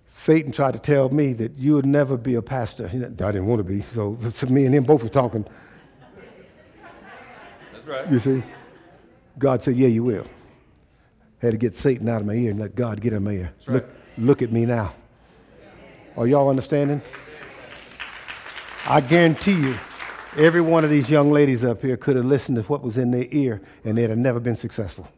Satan 0.07 0.53
tried 0.53 0.73
to 0.73 0.79
tell 0.79 1.09
me 1.11 1.33
that 1.35 1.57
you 1.57 1.75
would 1.75 1.87
never 1.87 2.17
be 2.17 2.35
a 2.37 2.43
pastor. 2.43 2.87
I 2.87 2.97
didn't 2.97 3.47
want 3.47 3.59
to 3.59 3.65
be, 3.65 3.83
so, 3.83 4.13
me 4.49 4.65
and 4.65 4.75
him 4.75 4.85
both 4.85 5.03
were 5.03 5.09
talking. 5.09 5.45
That's 7.73 7.87
right. 7.87 8.11
You 8.11 8.19
see? 8.19 8.43
God 9.39 9.63
said, 9.63 9.77
Yeah, 9.77 9.89
you 9.89 10.03
will. 10.03 10.27
Had 11.41 11.53
to 11.53 11.59
get 11.59 11.75
Satan 11.77 12.09
out 12.09 12.21
of 12.21 12.27
my 12.27 12.35
ear 12.35 12.51
and 12.53 12.61
let 12.61 12.75
God 12.75 13.01
get 13.01 13.13
in 13.13 13.23
my 13.23 13.33
ear. 13.33 13.53
right. 13.67 13.75
Look, 13.75 13.91
look 14.17 14.43
at 14.43 14.51
me 14.51 14.65
now. 14.65 14.95
Are 16.17 16.27
y'all 16.27 16.49
understanding? 16.49 17.03
I 18.87 19.01
guarantee 19.01 19.61
you, 19.61 19.75
every 20.37 20.61
one 20.61 20.85
of 20.85 20.91
these 20.91 21.11
young 21.11 21.31
ladies 21.31 21.65
up 21.65 21.81
here 21.81 21.97
could 21.97 22.17
have 22.17 22.25
listened 22.25 22.57
to 22.57 22.63
what 22.63 22.83
was 22.83 22.97
in 22.97 23.11
their 23.11 23.27
ear 23.31 23.63
and 23.85 23.97
they'd 23.97 24.11
have 24.11 24.19
never 24.19 24.41
been 24.41 24.57
successful. 24.57 25.09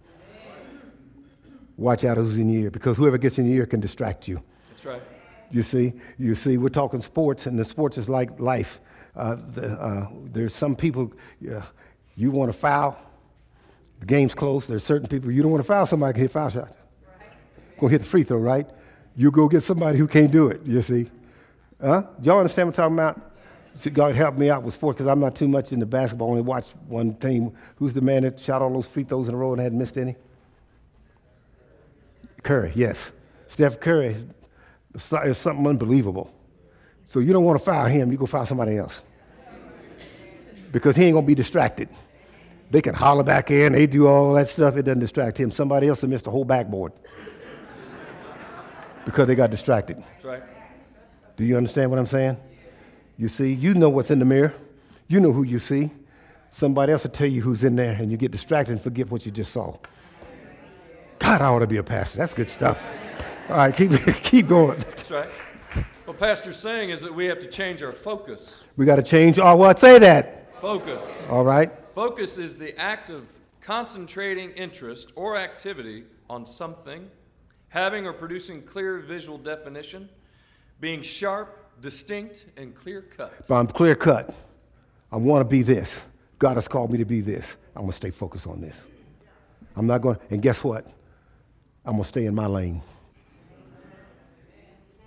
Watch 1.77 2.05
out 2.05 2.17
who's 2.17 2.39
in 2.39 2.51
your 2.51 2.65
ear 2.65 2.71
because 2.71 2.97
whoever 2.97 3.19
gets 3.19 3.39
in 3.39 3.47
your 3.47 3.57
ear 3.57 3.67
can 3.67 3.81
distract 3.81 4.27
you. 4.29 4.43
That's 4.71 4.85
right. 4.85 5.03
You 5.51 5.63
see, 5.63 5.93
you 6.19 6.35
see, 6.35 6.57
we're 6.57 6.71
talking 6.71 7.01
sports, 7.01 7.47
and 7.47 7.59
the 7.59 7.65
sports 7.65 7.99
is 7.99 8.09
like 8.09 8.41
life. 8.41 8.81
Uh, 9.15 9.37
the, 9.53 9.69
uh, 9.73 10.09
there's 10.25 10.55
some 10.55 10.75
people 10.75 11.13
uh, 11.51 11.63
you 12.17 12.31
want 12.31 12.51
to 12.51 12.59
foul, 12.59 12.99
the 14.01 14.07
game's 14.07 14.35
close. 14.35 14.67
There's 14.67 14.85
certain 14.85 15.07
people 15.09 15.31
you 15.31 15.43
don't 15.43 15.53
want 15.53 15.63
to 15.63 15.67
foul 15.67 15.87
somebody 15.87 16.15
can 16.15 16.23
hit 16.23 16.33
foul 16.33 16.51
shot. 16.51 16.73
Go 17.79 17.89
hit 17.89 18.01
the 18.01 18.07
free 18.07 18.25
throw, 18.25 18.39
right? 18.39 18.67
You 19.17 19.31
go 19.31 19.49
get 19.49 19.63
somebody 19.63 19.99
who 19.99 20.09
can't 20.09 20.31
do 20.31 20.49
it. 20.49 20.63
You 20.65 20.83
see, 20.83 21.11
huh? 21.81 22.05
Y'all 22.23 22.39
understand 22.39 22.69
what 22.69 22.79
I'm 22.79 22.97
talking 22.97 23.21
about? 23.21 23.36
God 23.93 24.15
help 24.15 24.37
me 24.37 24.51
out 24.51 24.63
with 24.63 24.75
sports 24.75 24.99
because 24.99 25.11
I'm 25.11 25.21
not 25.21 25.37
too 25.37 25.49
much 25.49 25.73
into 25.73 25.87
basketball. 25.87 26.29
I 26.29 26.31
only 26.31 26.43
watch 26.43 26.67
one 26.89 27.15
team. 27.15 27.53
Who's 27.77 27.93
the 27.93 28.01
man 28.01 28.23
that 28.23 28.41
shot 28.41 28.63
all 28.63 28.73
those 28.73 28.87
free 28.87 29.05
throws 29.05 29.29
in 29.29 29.35
a 29.35 29.37
row 29.37 29.53
and 29.53 29.61
hadn't 29.61 29.79
missed 29.79 29.99
any? 29.99 30.17
Curry, 32.43 32.73
yes. 32.75 33.13
Steph 33.49 33.81
Curry 33.81 34.17
is 34.95 35.39
something 35.39 35.67
unbelievable. 35.67 36.33
So 37.09 37.21
you 37.21 37.33
don't 37.33 37.45
want 37.45 37.59
to 37.59 37.65
foul 37.65 37.87
him, 37.87 38.11
you 38.11 38.19
go 38.19 38.27
foul 38.27 38.47
somebody 38.47 38.77
else. 38.77 39.01
Because 40.73 40.97
he 40.97 41.05
ain't 41.05 41.15
going 41.15 41.25
to 41.25 41.27
be 41.27 41.35
distracted. 41.35 41.89
They 42.71 42.83
can 42.83 42.95
holler 42.95 43.23
back 43.23 43.51
in, 43.51 43.73
they 43.73 43.87
do 43.87 44.09
all 44.09 44.35
that 44.35 44.49
stuff, 44.49 44.77
it 44.77 44.83
doesn't 44.83 45.01
distract 45.01 45.39
him. 45.39 45.51
Somebody 45.51 45.89
else 45.89 46.03
will 46.03 46.09
miss 46.09 46.23
the 46.23 46.31
whole 46.31 46.45
backboard 46.45 46.93
because 49.05 49.27
they 49.29 49.35
got 49.35 49.51
distracted. 49.51 49.99
That's 49.99 50.25
right. 50.25 50.43
Do 51.37 51.45
you 51.45 51.57
understand 51.57 51.91
what 51.91 51.99
I'm 51.99 52.07
saying? 52.07 52.37
You 53.19 53.29
see, 53.29 53.53
you 53.53 53.75
know 53.75 53.89
what's 53.89 54.11
in 54.11 54.19
the 54.19 54.25
mirror, 54.25 54.55
you 55.09 55.21
know 55.21 55.33
who 55.33 55.43
you 55.43 55.59
see. 55.59 55.91
Somebody 56.51 56.93
else 56.93 57.03
will 57.03 57.11
tell 57.11 57.27
you 57.27 57.43
who's 57.43 57.65
in 57.65 57.77
there, 57.77 57.93
and 57.93 58.11
you 58.11 58.17
get 58.17 58.33
distracted 58.33 58.73
and 58.73 58.81
forget 58.81 59.11
what 59.11 59.27
you 59.27 59.33
just 59.33 59.53
saw. 59.53 59.77
God, 61.19 61.43
I 61.43 61.47
ought 61.47 61.61
to 61.61 61.67
be 61.67 61.79
a 61.79 61.83
pastor. 61.83 62.19
That's 62.19 62.35
good 62.35 62.51
stuff. 62.51 62.89
All 63.49 63.57
right, 63.57 63.75
keep, 63.75 63.93
keep 64.23 64.49
going. 64.49 64.79
That's 64.79 65.11
right. 65.11 65.29
What 66.07 66.19
Pastor's 66.21 66.57
saying 66.57 66.91
is 66.91 67.01
that 67.03 67.13
we 67.13 67.27
have 67.27 67.41
to 67.41 67.49
change 67.49 67.83
our 67.83 67.93
focus. 67.93 68.63
We 68.77 68.87
got 68.87 68.97
to 68.97 69.03
change. 69.03 69.41
Oh, 69.41 69.57
what? 69.57 69.81
say 69.81 69.99
that. 69.99 70.61
Focus. 70.61 71.03
All 71.29 71.45
right. 71.45 71.71
Focus 71.97 72.39
is 72.39 72.57
the 72.57 72.79
act 72.79 73.11
of 73.11 73.25
concentrating 73.61 74.51
interest 74.53 75.11
or 75.17 75.37
activity 75.37 76.05
on 76.31 76.47
something, 76.47 77.11
having 77.71 78.07
or 78.07 78.13
producing 78.13 78.63
clear 78.63 79.01
visual 79.01 79.37
definition, 79.37 80.09
being 80.79 81.03
sharp, 81.03 81.66
distinct, 81.81 82.47
and 82.57 82.75
clear 82.75 83.03
cut. 83.03 83.47
But 83.49 83.55
I'm 83.55 83.67
clear 83.67 83.95
cut. 83.95 84.35
I 85.13 85.17
want 85.17 85.41
to 85.41 85.49
be 85.49 85.63
this. 85.63 85.99
God 86.39 86.57
has 86.57 86.69
called 86.69 86.91
me 86.91 86.99
to 86.99 87.05
be 87.05 87.21
this. 87.21 87.57
I'm 87.75 87.83
going 87.83 87.91
to 87.91 87.97
stay 87.97 88.11
focused 88.11 88.47
on 88.47 88.61
this. 88.61 88.85
I'm 89.77 89.87
not 89.87 90.01
going, 90.01 90.19
and 90.31 90.41
guess 90.43 90.65
what? 90.65 90.87
I'm 91.85 91.93
going 91.93 92.03
to 92.03 92.09
stay 92.09 92.27
in 92.27 92.35
my 92.35 92.47
lane. 92.47 92.83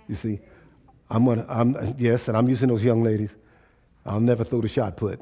You 0.08 0.14
see, 0.14 0.40
I'm 1.10 1.24
going 1.24 1.44
to, 1.44 1.52
I'm, 1.52 1.94
yes, 1.98 2.28
and 2.28 2.36
I'm 2.36 2.48
using 2.48 2.68
those 2.68 2.82
young 2.82 3.02
ladies. 3.02 3.30
I'll 4.06 4.20
never 4.20 4.44
throw 4.44 4.60
the 4.60 4.68
shot 4.68 4.96
put, 4.96 5.20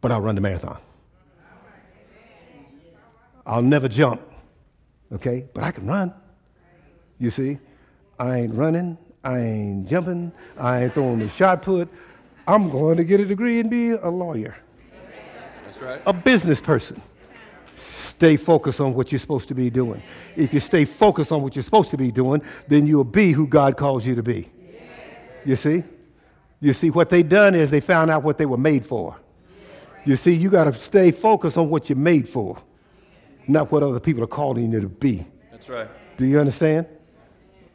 but 0.00 0.12
I'll 0.12 0.20
run 0.20 0.34
the 0.34 0.40
marathon. 0.40 0.78
I'll 3.46 3.62
never 3.62 3.88
jump, 3.88 4.22
okay? 5.12 5.46
But 5.52 5.64
I 5.64 5.70
can 5.70 5.86
run. 5.86 6.14
You 7.18 7.30
see, 7.30 7.58
I 8.18 8.40
ain't 8.40 8.54
running, 8.54 8.98
I 9.24 9.38
ain't 9.38 9.88
jumping, 9.88 10.32
I 10.58 10.84
ain't 10.84 10.94
throwing 10.94 11.18
the 11.18 11.28
shot 11.30 11.62
put. 11.62 11.88
I'm 12.46 12.68
going 12.68 12.98
to 12.98 13.04
get 13.04 13.20
a 13.20 13.24
degree 13.24 13.58
and 13.58 13.70
be 13.70 13.90
a 13.90 14.08
lawyer, 14.08 14.54
That's 15.64 15.78
right. 15.80 16.02
a 16.06 16.12
business 16.12 16.60
person. 16.60 17.00
Stay 17.76 18.36
focused 18.36 18.80
on 18.80 18.94
what 18.94 19.10
you're 19.10 19.18
supposed 19.18 19.48
to 19.48 19.54
be 19.54 19.70
doing. 19.70 20.02
If 20.36 20.52
you 20.54 20.60
stay 20.60 20.84
focused 20.84 21.32
on 21.32 21.42
what 21.42 21.56
you're 21.56 21.62
supposed 21.62 21.90
to 21.90 21.96
be 21.96 22.12
doing, 22.12 22.42
then 22.68 22.86
you'll 22.86 23.02
be 23.02 23.32
who 23.32 23.46
God 23.46 23.76
calls 23.76 24.06
you 24.06 24.14
to 24.14 24.22
be. 24.22 24.50
You 25.44 25.56
see? 25.56 25.82
You 26.60 26.72
see, 26.72 26.90
what 26.90 27.10
they 27.10 27.22
done 27.22 27.54
is 27.54 27.70
they 27.70 27.80
found 27.80 28.10
out 28.10 28.22
what 28.22 28.38
they 28.38 28.46
were 28.46 28.56
made 28.58 28.84
for. 28.86 29.16
You 30.04 30.16
see, 30.16 30.34
you 30.34 30.50
got 30.50 30.64
to 30.64 30.72
stay 30.74 31.10
focused 31.10 31.56
on 31.56 31.70
what 31.70 31.88
you're 31.88 31.96
made 31.96 32.28
for, 32.28 32.58
not 33.48 33.72
what 33.72 33.82
other 33.82 34.00
people 34.00 34.22
are 34.22 34.28
calling 34.28 34.70
you 34.70 34.80
to 34.80 34.88
be. 34.88 35.26
That's 35.50 35.68
right. 35.68 35.88
Do 36.16 36.26
you 36.26 36.38
understand? 36.38 36.86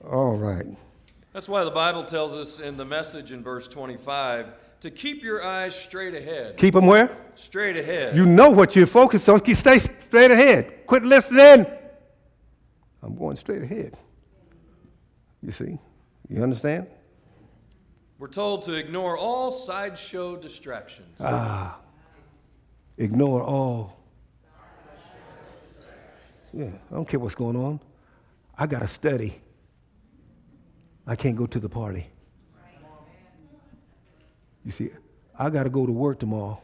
All 0.09 0.35
right. 0.35 0.65
That's 1.33 1.47
why 1.47 1.63
the 1.63 1.71
Bible 1.71 2.03
tells 2.03 2.35
us 2.35 2.59
in 2.59 2.77
the 2.77 2.85
message 2.85 3.31
in 3.31 3.43
verse 3.43 3.67
25 3.67 4.47
to 4.81 4.91
keep 4.91 5.23
your 5.23 5.43
eyes 5.43 5.75
straight 5.75 6.15
ahead. 6.15 6.57
Keep 6.57 6.73
them 6.73 6.85
where? 6.85 7.15
Straight 7.35 7.77
ahead. 7.77 8.15
You 8.15 8.25
know 8.25 8.49
what 8.49 8.75
you're 8.75 8.87
focused 8.87 9.29
on. 9.29 9.39
Keep- 9.41 9.57
Stay 9.57 9.79
straight 9.79 10.31
ahead. 10.31 10.87
Quit 10.87 11.03
listening. 11.03 11.65
I'm 13.03 13.15
going 13.15 13.35
straight 13.35 13.61
ahead. 13.61 13.97
You 15.41 15.51
see? 15.51 15.77
You 16.27 16.43
understand? 16.43 16.87
We're 18.17 18.27
told 18.27 18.63
to 18.63 18.73
ignore 18.73 19.17
all 19.17 19.51
sideshow 19.51 20.35
distractions. 20.35 21.15
Ah. 21.19 21.79
Ignore 22.97 23.43
all. 23.43 23.97
Yeah, 26.51 26.71
I 26.91 26.95
don't 26.95 27.07
care 27.07 27.19
what's 27.19 27.35
going 27.35 27.55
on. 27.55 27.79
I 28.57 28.65
got 28.67 28.79
to 28.81 28.87
study. 28.87 29.39
I 31.09 31.15
can't 31.15 31.35
go 31.35 31.47
to 31.47 31.59
the 31.59 31.67
party. 31.67 32.05
You 34.63 34.69
see, 34.69 34.89
I 35.37 35.49
got 35.49 35.63
to 35.63 35.71
go 35.71 35.87
to 35.87 35.91
work 35.91 36.19
tomorrow. 36.19 36.61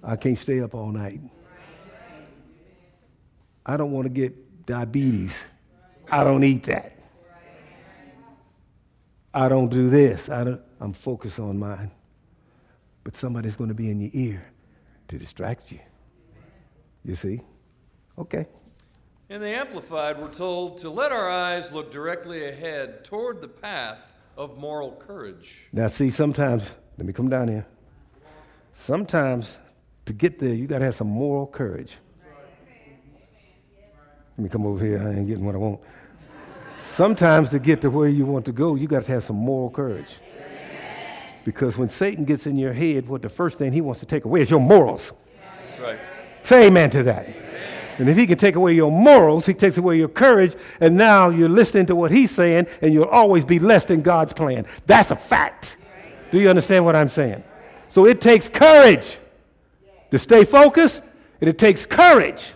I 0.00 0.14
can't 0.14 0.38
stay 0.38 0.60
up 0.60 0.76
all 0.76 0.92
night. 0.92 1.18
I 3.66 3.76
don't 3.76 3.90
want 3.90 4.04
to 4.04 4.10
get 4.10 4.64
diabetes. 4.64 5.36
I 6.08 6.22
don't 6.22 6.44
eat 6.44 6.62
that. 6.64 6.96
I 9.34 9.48
don't 9.48 9.70
do 9.70 9.90
this. 9.90 10.28
I 10.28 10.44
don't, 10.44 10.60
I'm 10.78 10.92
focused 10.92 11.40
on 11.40 11.58
mine. 11.58 11.90
But 13.02 13.16
somebody's 13.16 13.56
going 13.56 13.70
to 13.70 13.74
be 13.74 13.90
in 13.90 14.00
your 14.00 14.10
ear 14.12 14.52
to 15.08 15.18
distract 15.18 15.72
you. 15.72 15.80
You 17.04 17.16
see? 17.16 17.40
Okay. 18.16 18.46
In 19.32 19.40
the 19.40 19.48
Amplified, 19.48 20.20
we're 20.20 20.28
told 20.28 20.76
to 20.82 20.90
let 20.90 21.10
our 21.10 21.30
eyes 21.30 21.72
look 21.72 21.90
directly 21.90 22.44
ahead 22.50 23.02
toward 23.02 23.40
the 23.40 23.48
path 23.48 23.96
of 24.36 24.58
moral 24.58 24.92
courage. 24.92 25.68
Now, 25.72 25.88
see, 25.88 26.10
sometimes, 26.10 26.64
let 26.98 27.06
me 27.06 27.14
come 27.14 27.30
down 27.30 27.48
here. 27.48 27.64
Sometimes 28.74 29.56
to 30.04 30.12
get 30.12 30.38
there, 30.38 30.52
you 30.52 30.66
got 30.66 30.80
to 30.80 30.84
have 30.84 30.96
some 30.96 31.08
moral 31.08 31.46
courage. 31.46 31.96
Let 34.36 34.44
me 34.44 34.50
come 34.50 34.66
over 34.66 34.84
here. 34.84 34.98
I 34.98 35.14
ain't 35.14 35.26
getting 35.26 35.46
what 35.46 35.54
I 35.54 35.58
want. 35.58 35.80
Sometimes 36.78 37.48
to 37.52 37.58
get 37.58 37.80
to 37.80 37.90
where 37.90 38.10
you 38.10 38.26
want 38.26 38.44
to 38.44 38.52
go, 38.52 38.74
you 38.74 38.86
got 38.86 39.06
to 39.06 39.12
have 39.12 39.24
some 39.24 39.36
moral 39.36 39.70
courage. 39.70 40.18
Because 41.46 41.78
when 41.78 41.88
Satan 41.88 42.26
gets 42.26 42.46
in 42.46 42.58
your 42.58 42.74
head, 42.74 43.08
what 43.08 43.22
the 43.22 43.30
first 43.30 43.56
thing 43.56 43.72
he 43.72 43.80
wants 43.80 44.00
to 44.00 44.06
take 44.06 44.26
away 44.26 44.42
is 44.42 44.50
your 44.50 44.60
morals. 44.60 45.10
That's 45.70 45.80
right. 45.80 45.98
Say 46.42 46.66
amen 46.66 46.90
to 46.90 47.02
that. 47.04 47.51
And 47.98 48.08
if 48.08 48.16
he 48.16 48.26
can 48.26 48.38
take 48.38 48.56
away 48.56 48.72
your 48.74 48.90
morals, 48.90 49.46
he 49.46 49.54
takes 49.54 49.76
away 49.76 49.98
your 49.98 50.08
courage, 50.08 50.54
and 50.80 50.96
now 50.96 51.28
you're 51.28 51.48
listening 51.48 51.86
to 51.86 51.96
what 51.96 52.10
he's 52.10 52.30
saying, 52.30 52.66
and 52.80 52.92
you'll 52.94 53.04
always 53.04 53.44
be 53.44 53.58
less 53.58 53.84
than 53.84 54.00
God's 54.00 54.32
plan. 54.32 54.66
That's 54.86 55.10
a 55.10 55.16
fact. 55.16 55.76
Do 56.30 56.40
you 56.40 56.48
understand 56.48 56.84
what 56.84 56.96
I'm 56.96 57.08
saying? 57.08 57.44
So 57.90 58.06
it 58.06 58.20
takes 58.20 58.48
courage 58.48 59.18
to 60.10 60.18
stay 60.18 60.44
focused, 60.44 61.02
and 61.40 61.50
it 61.50 61.58
takes 61.58 61.84
courage 61.84 62.54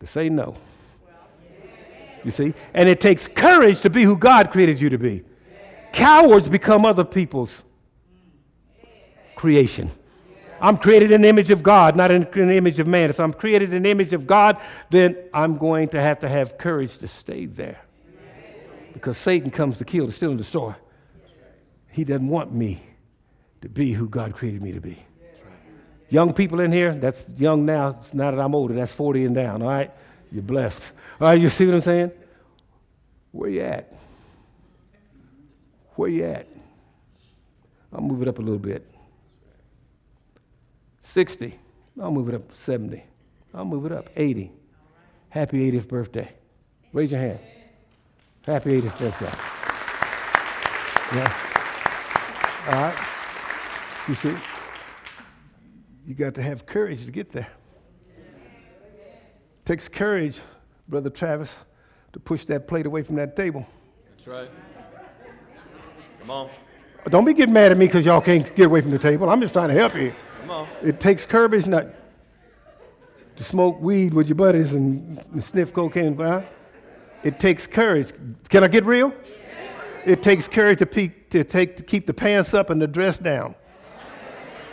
to 0.00 0.06
say 0.06 0.28
no. 0.28 0.56
You 2.24 2.30
see? 2.30 2.52
And 2.74 2.88
it 2.88 3.00
takes 3.00 3.26
courage 3.26 3.80
to 3.82 3.90
be 3.90 4.02
who 4.02 4.16
God 4.16 4.50
created 4.50 4.80
you 4.80 4.90
to 4.90 4.98
be. 4.98 5.22
Cowards 5.92 6.48
become 6.48 6.84
other 6.84 7.04
people's 7.04 7.62
creation. 9.36 9.90
I'm 10.60 10.76
created 10.76 11.10
in 11.10 11.22
the 11.22 11.28
image 11.28 11.50
of 11.50 11.62
God, 11.62 11.96
not 11.96 12.10
in 12.10 12.22
the 12.30 12.56
image 12.56 12.78
of 12.78 12.86
man. 12.86 13.10
If 13.10 13.20
I'm 13.20 13.32
created 13.32 13.72
in 13.74 13.82
the 13.82 13.90
image 13.90 14.12
of 14.12 14.26
God, 14.26 14.60
then 14.90 15.16
I'm 15.32 15.58
going 15.58 15.88
to 15.88 16.00
have 16.00 16.20
to 16.20 16.28
have 16.28 16.58
courage 16.58 16.98
to 16.98 17.08
stay 17.08 17.46
there. 17.46 17.80
Because 18.92 19.18
Satan 19.18 19.50
comes 19.50 19.78
to 19.78 19.84
kill, 19.84 20.06
to 20.06 20.12
steal, 20.12 20.30
and 20.30 20.38
destroy. 20.38 20.74
He 21.90 22.04
doesn't 22.04 22.28
want 22.28 22.52
me 22.52 22.82
to 23.60 23.68
be 23.68 23.92
who 23.92 24.08
God 24.08 24.34
created 24.34 24.62
me 24.62 24.72
to 24.72 24.80
be. 24.80 25.02
Young 26.08 26.32
people 26.32 26.60
in 26.60 26.72
here, 26.72 26.92
that's 26.94 27.24
young 27.36 27.66
now. 27.66 27.98
It's 28.00 28.14
now 28.14 28.30
that 28.30 28.40
I'm 28.40 28.54
older, 28.54 28.74
that's 28.74 28.92
40 28.92 29.24
and 29.24 29.34
down, 29.34 29.60
all 29.60 29.68
right? 29.68 29.90
You're 30.30 30.42
blessed. 30.42 30.92
All 31.20 31.28
right, 31.28 31.40
you 31.40 31.50
see 31.50 31.66
what 31.66 31.74
I'm 31.74 31.80
saying? 31.82 32.12
Where 33.32 33.50
you 33.50 33.60
at? 33.62 33.92
Where 35.94 36.08
you 36.08 36.24
at? 36.24 36.46
I'll 37.92 38.00
move 38.00 38.22
it 38.22 38.28
up 38.28 38.38
a 38.38 38.42
little 38.42 38.58
bit. 38.58 38.90
60. 41.06 41.58
I'll 42.00 42.10
move 42.10 42.28
it 42.28 42.34
up 42.34 42.54
70. 42.54 43.02
I'll 43.54 43.64
move 43.64 43.86
it 43.86 43.92
up 43.92 44.10
80. 44.16 44.52
Happy 45.28 45.70
80th 45.70 45.88
birthday. 45.88 46.32
Raise 46.92 47.12
your 47.12 47.20
hand. 47.20 47.38
Happy 48.44 48.80
80th 48.80 48.98
birthday. 48.98 49.32
Yeah. 51.16 51.32
All 52.66 52.82
right. 52.82 53.06
You 54.08 54.14
see, 54.14 54.36
you 56.06 56.14
got 56.14 56.34
to 56.34 56.42
have 56.42 56.66
courage 56.66 57.04
to 57.06 57.10
get 57.10 57.32
there. 57.32 57.48
Takes 59.64 59.88
courage, 59.88 60.38
Brother 60.88 61.10
Travis, 61.10 61.52
to 62.12 62.20
push 62.20 62.44
that 62.44 62.68
plate 62.68 62.86
away 62.86 63.02
from 63.02 63.16
that 63.16 63.36
table. 63.36 63.66
That's 64.10 64.26
right. 64.26 64.50
Come 66.20 66.30
on. 66.30 66.50
Don't 67.08 67.24
be 67.24 67.34
getting 67.34 67.54
mad 67.54 67.72
at 67.72 67.78
me 67.78 67.86
because 67.86 68.04
y'all 68.04 68.20
can't 68.20 68.54
get 68.56 68.66
away 68.66 68.80
from 68.80 68.90
the 68.90 68.98
table. 68.98 69.30
I'm 69.30 69.40
just 69.40 69.52
trying 69.52 69.68
to 69.68 69.74
help 69.74 69.96
you. 69.96 70.12
It 70.82 71.00
takes 71.00 71.26
courage 71.26 71.66
not 71.66 71.86
to 73.36 73.44
smoke 73.44 73.80
weed 73.80 74.14
with 74.14 74.28
your 74.28 74.36
buddies 74.36 74.72
and, 74.72 75.18
and 75.32 75.44
sniff 75.44 75.72
cocaine. 75.72 76.16
Huh? 76.16 76.42
It 77.22 77.38
takes 77.38 77.66
courage. 77.66 78.12
Can 78.48 78.64
I 78.64 78.68
get 78.68 78.84
real? 78.84 79.12
It 80.04 80.22
takes 80.22 80.46
courage 80.46 80.78
to, 80.78 80.86
peak, 80.86 81.30
to, 81.30 81.42
take, 81.44 81.76
to 81.76 81.82
keep 81.82 82.06
the 82.06 82.14
pants 82.14 82.54
up 82.54 82.70
and 82.70 82.80
the 82.80 82.86
dress 82.86 83.18
down. 83.18 83.54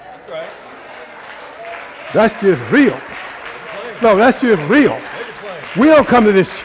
That's 0.04 0.32
right. 0.32 0.52
That's 2.14 2.42
just 2.42 2.72
real. 2.72 3.00
No, 4.02 4.16
that's 4.16 4.40
just 4.40 4.62
real. 4.70 5.00
We 5.76 5.88
don't 5.88 6.08
come 6.08 6.26
to 6.26 6.32
this. 6.32 6.62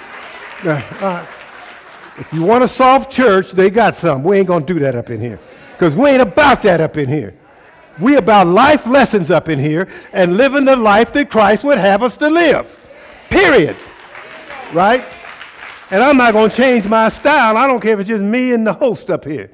Uh, 0.65 0.83
uh, 1.01 1.27
if 2.19 2.31
you 2.33 2.43
want 2.43 2.65
a 2.65 2.69
soft 2.69 3.11
church, 3.11 3.53
they 3.53 3.71
got 3.71 3.95
some. 3.95 4.23
We 4.23 4.39
ain't 4.39 4.49
going 4.49 4.67
to 4.67 4.75
do 4.75 4.81
that 4.81 4.95
up 4.95 5.09
in 5.09 5.21
here. 5.21 5.41
Because 5.73 5.95
we 5.95 6.11
ain't 6.11 6.21
about 6.21 6.63
that 6.63 6.81
up 6.81 6.97
in 6.97 7.09
here. 7.09 7.35
We 8.01 8.17
about 8.17 8.47
life 8.47 8.87
lessons 8.87 9.31
up 9.31 9.49
in 9.49 9.59
here 9.59 9.89
and 10.13 10.37
living 10.37 10.65
the 10.65 10.77
life 10.77 11.13
that 11.15 11.31
Christ 11.31 11.65
would 11.65 11.79
have 11.79 12.03
us 12.03 12.17
to 12.19 12.29
live. 12.29 12.75
Period. 13.29 13.77
Right? 14.73 15.05
And 15.91 16.03
I'm 16.03 16.17
not 16.17 16.33
going 16.33 16.51
to 16.51 16.57
change 16.57 16.87
my 16.87 17.09
style. 17.09 17.57
I 17.57 17.67
don't 17.67 17.81
care 17.81 17.95
if 17.95 18.01
it's 18.01 18.09
just 18.09 18.23
me 18.23 18.53
and 18.53 18.67
the 18.67 18.73
host 18.73 19.11
up 19.11 19.25
here. 19.25 19.51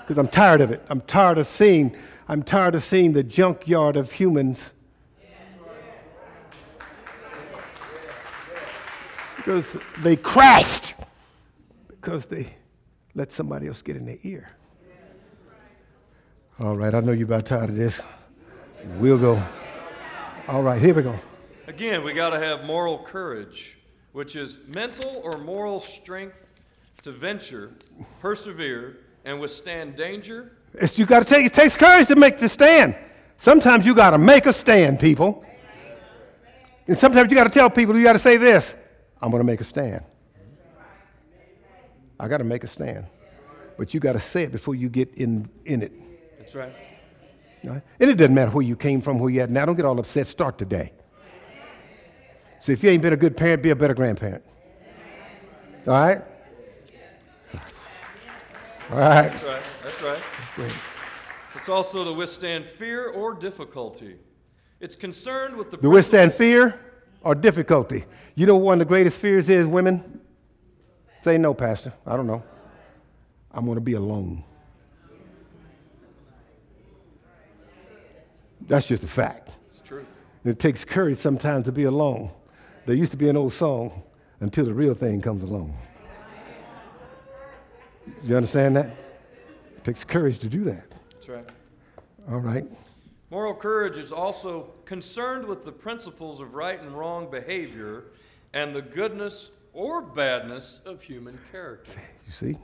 Because 0.00 0.18
I'm 0.18 0.28
tired 0.28 0.60
of 0.60 0.70
it. 0.70 0.84
I'm 0.90 1.00
tired 1.00 1.38
of 1.38 1.48
seeing, 1.48 1.96
I'm 2.28 2.42
tired 2.42 2.74
of 2.74 2.84
seeing 2.84 3.12
the 3.12 3.22
junkyard 3.22 3.96
of 3.96 4.12
humans. 4.12 4.70
Because 9.36 9.76
they 10.00 10.16
crashed. 10.16 10.94
Because 11.88 12.26
they 12.26 12.54
let 13.14 13.32
somebody 13.32 13.66
else 13.66 13.82
get 13.82 13.96
in 13.96 14.06
their 14.06 14.18
ear. 14.22 14.50
All 16.62 16.76
right, 16.76 16.94
I 16.94 17.00
know 17.00 17.10
you're 17.10 17.24
about 17.24 17.46
tired 17.46 17.70
of 17.70 17.76
this. 17.76 18.00
We'll 18.98 19.18
go. 19.18 19.42
All 20.46 20.62
right, 20.62 20.80
here 20.80 20.94
we 20.94 21.02
go. 21.02 21.18
Again, 21.66 22.04
we 22.04 22.12
got 22.12 22.30
to 22.30 22.38
have 22.38 22.62
moral 22.62 22.98
courage, 22.98 23.78
which 24.12 24.36
is 24.36 24.60
mental 24.68 25.22
or 25.24 25.38
moral 25.38 25.80
strength 25.80 26.52
to 27.02 27.10
venture, 27.10 27.72
persevere, 28.20 28.98
and 29.24 29.40
withstand 29.40 29.96
danger. 29.96 30.52
It's, 30.74 30.96
you 30.96 31.04
got 31.04 31.18
to 31.18 31.24
take. 31.24 31.46
It 31.46 31.52
takes 31.52 31.76
courage 31.76 32.06
to 32.06 32.14
make 32.14 32.38
the 32.38 32.48
stand. 32.48 32.94
Sometimes 33.38 33.84
you 33.84 33.92
got 33.92 34.10
to 34.10 34.18
make 34.18 34.46
a 34.46 34.52
stand, 34.52 35.00
people. 35.00 35.44
And 36.86 36.96
sometimes 36.96 37.32
you 37.32 37.36
got 37.36 37.44
to 37.44 37.50
tell 37.50 37.70
people. 37.70 37.96
You 37.96 38.04
got 38.04 38.12
to 38.12 38.20
say 38.20 38.36
this: 38.36 38.72
I'm 39.20 39.32
going 39.32 39.40
to 39.40 39.46
make 39.46 39.60
a 39.60 39.64
stand. 39.64 40.04
I 42.20 42.28
got 42.28 42.38
to 42.38 42.44
make 42.44 42.62
a 42.62 42.68
stand, 42.68 43.06
but 43.76 43.92
you 43.92 43.98
got 43.98 44.12
to 44.12 44.20
say 44.20 44.44
it 44.44 44.52
before 44.52 44.76
you 44.76 44.88
get 44.88 45.12
in 45.14 45.50
in 45.64 45.82
it. 45.82 45.92
That's 46.52 46.72
right. 47.64 47.82
And 48.00 48.10
it 48.10 48.16
doesn't 48.16 48.34
matter 48.34 48.50
where 48.50 48.64
you 48.64 48.76
came 48.76 49.00
from, 49.00 49.18
where 49.18 49.30
you 49.30 49.40
at 49.40 49.50
now. 49.50 49.64
Don't 49.64 49.76
get 49.76 49.84
all 49.84 49.98
upset. 49.98 50.26
Start 50.26 50.58
today. 50.58 50.92
So 52.60 52.72
if 52.72 52.82
you 52.82 52.90
ain't 52.90 53.02
been 53.02 53.12
a 53.12 53.16
good 53.16 53.36
parent, 53.36 53.62
be 53.62 53.70
a 53.70 53.76
better 53.76 53.94
grandparent. 53.94 54.42
All 55.86 55.94
right? 55.94 56.22
All 58.90 58.98
right. 58.98 59.30
That's 59.30 59.44
right. 59.44 59.62
That's 59.82 60.02
right. 60.58 60.72
It's 61.54 61.68
also 61.68 62.04
to 62.04 62.12
withstand 62.12 62.66
fear 62.66 63.08
or 63.08 63.34
difficulty. 63.34 64.16
It's 64.80 64.96
concerned 64.96 65.56
with 65.56 65.70
the 65.70 65.76
To 65.78 65.90
withstand 65.90 66.34
fear 66.34 66.78
or 67.22 67.34
difficulty. 67.34 68.04
You 68.34 68.46
know 68.46 68.56
one 68.56 68.74
of 68.74 68.78
the 68.80 68.84
greatest 68.84 69.18
fears 69.18 69.48
is, 69.48 69.66
women? 69.66 70.20
Say 71.22 71.38
no, 71.38 71.54
Pastor. 71.54 71.92
I 72.04 72.16
don't 72.16 72.26
know. 72.26 72.42
I'm 73.52 73.64
going 73.64 73.76
to 73.76 73.80
be 73.80 73.94
alone. 73.94 74.44
That's 78.66 78.86
just 78.86 79.02
a 79.02 79.08
fact. 79.08 79.50
It's 79.66 79.80
truth. 79.80 80.06
It 80.44 80.58
takes 80.58 80.84
courage 80.84 81.18
sometimes 81.18 81.66
to 81.66 81.72
be 81.72 81.84
alone. 81.84 82.30
There 82.86 82.94
used 82.94 83.12
to 83.12 83.16
be 83.16 83.28
an 83.28 83.36
old 83.36 83.52
song, 83.52 84.02
until 84.40 84.64
the 84.64 84.74
real 84.74 84.94
thing 84.94 85.20
comes 85.20 85.42
along. 85.42 85.76
You 88.24 88.36
understand 88.36 88.76
that? 88.76 88.86
It 89.76 89.84
takes 89.84 90.02
courage 90.02 90.40
to 90.40 90.48
do 90.48 90.64
that. 90.64 90.86
That's 91.12 91.28
right. 91.28 91.48
All 92.28 92.40
right. 92.40 92.64
Moral 93.30 93.54
courage 93.54 93.96
is 93.96 94.12
also 94.12 94.72
concerned 94.84 95.46
with 95.46 95.64
the 95.64 95.72
principles 95.72 96.40
of 96.40 96.54
right 96.54 96.80
and 96.80 96.92
wrong 96.92 97.30
behavior 97.30 98.04
and 98.52 98.74
the 98.74 98.82
goodness 98.82 99.52
or 99.72 100.02
badness 100.02 100.82
of 100.84 101.02
human 101.02 101.38
character. 101.50 102.00
You 102.26 102.32
see? 102.32 102.58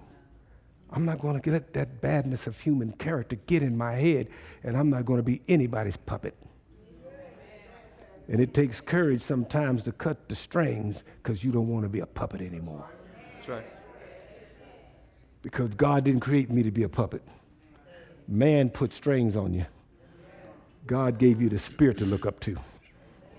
I'm 0.90 1.05
not 1.05 1.20
going 1.20 1.40
to 1.40 1.51
let 1.51 1.74
that 1.74 2.01
badness 2.01 2.46
of 2.46 2.59
human 2.59 2.92
character 2.92 3.37
get 3.46 3.62
in 3.62 3.77
my 3.77 3.92
head, 3.92 4.29
and 4.62 4.77
I'm 4.77 4.88
not 4.88 5.05
going 5.05 5.18
to 5.18 5.22
be 5.22 5.42
anybody's 5.48 5.96
puppet. 5.96 6.35
And 8.29 8.40
it 8.40 8.53
takes 8.53 8.81
courage 8.81 9.22
sometimes 9.22 9.83
to 9.83 9.92
cut 9.92 10.29
the 10.29 10.35
strings 10.35 11.03
because 11.22 11.42
you 11.42 11.51
don't 11.51 11.68
want 11.68 11.85
to 11.85 11.88
be 11.88 12.01
a 12.01 12.07
puppet 12.07 12.42
anymore. 12.42 12.87
That's 13.35 13.48
right. 13.48 13.66
Because 15.42 15.68
God 15.70 16.05
didn't 16.05 16.20
create 16.20 16.51
me 16.51 16.62
to 16.62 16.70
be 16.70 16.83
a 16.83 16.88
puppet. 16.88 17.22
Man 18.27 18.68
put 18.68 18.92
strings 18.92 19.37
on 19.37 19.55
you. 19.55 19.64
God 20.87 21.18
gave 21.18 21.40
you 21.40 21.48
the 21.48 21.59
spirit 21.59 21.98
to 21.98 22.05
look 22.05 22.27
up 22.27 22.40
to 22.40 22.57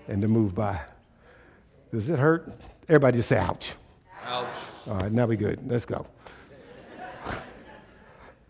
and 0.08 0.22
to 0.22 0.28
move 0.28 0.54
by. 0.54 0.80
Does 1.92 2.08
it 2.08 2.18
hurt? 2.18 2.52
Everybody 2.88 3.18
just 3.18 3.28
say, 3.28 3.38
ouch. 3.38 3.74
Ouch. 4.24 4.46
All 4.88 4.96
right, 4.96 5.12
now 5.12 5.26
we 5.26 5.36
good. 5.36 5.60
Let's 5.64 5.84
go. 5.84 6.06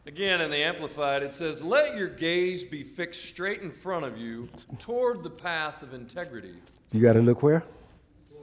Again, 0.06 0.40
in 0.40 0.50
the 0.50 0.56
Amplified, 0.56 1.22
it 1.22 1.34
says, 1.34 1.62
Let 1.62 1.94
your 1.94 2.08
gaze 2.08 2.64
be 2.64 2.82
fixed 2.82 3.24
straight 3.26 3.60
in 3.60 3.70
front 3.70 4.06
of 4.06 4.16
you 4.16 4.48
toward 4.78 5.22
the 5.22 5.30
path 5.30 5.82
of 5.82 5.92
integrity. 5.92 6.54
You 6.90 7.02
got 7.02 7.12
to 7.12 7.20
look 7.20 7.42
where? 7.42 7.62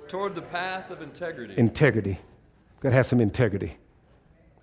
Toward 0.08 0.36
the 0.36 0.42
path 0.42 0.92
of 0.92 1.02
integrity. 1.02 1.56
Integrity. 1.58 2.20
Got 2.80 2.90
to 2.90 2.96
have 2.96 3.08
some 3.08 3.20
integrity 3.20 3.76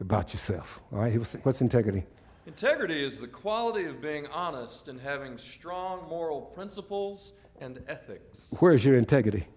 about 0.00 0.32
yourself. 0.32 0.80
All 0.92 1.00
right? 1.00 1.12
What's 1.42 1.60
integrity? 1.60 2.04
Integrity 2.46 3.02
is 3.02 3.18
the 3.18 3.26
quality 3.26 3.86
of 3.86 4.00
being 4.00 4.26
honest 4.28 4.88
and 4.88 5.00
having 5.00 5.36
strong 5.36 6.08
moral 6.08 6.42
principles 6.42 7.32
and 7.60 7.82
ethics. 7.88 8.54
Where's 8.60 8.84
your 8.84 8.96
integrity? 8.96 9.48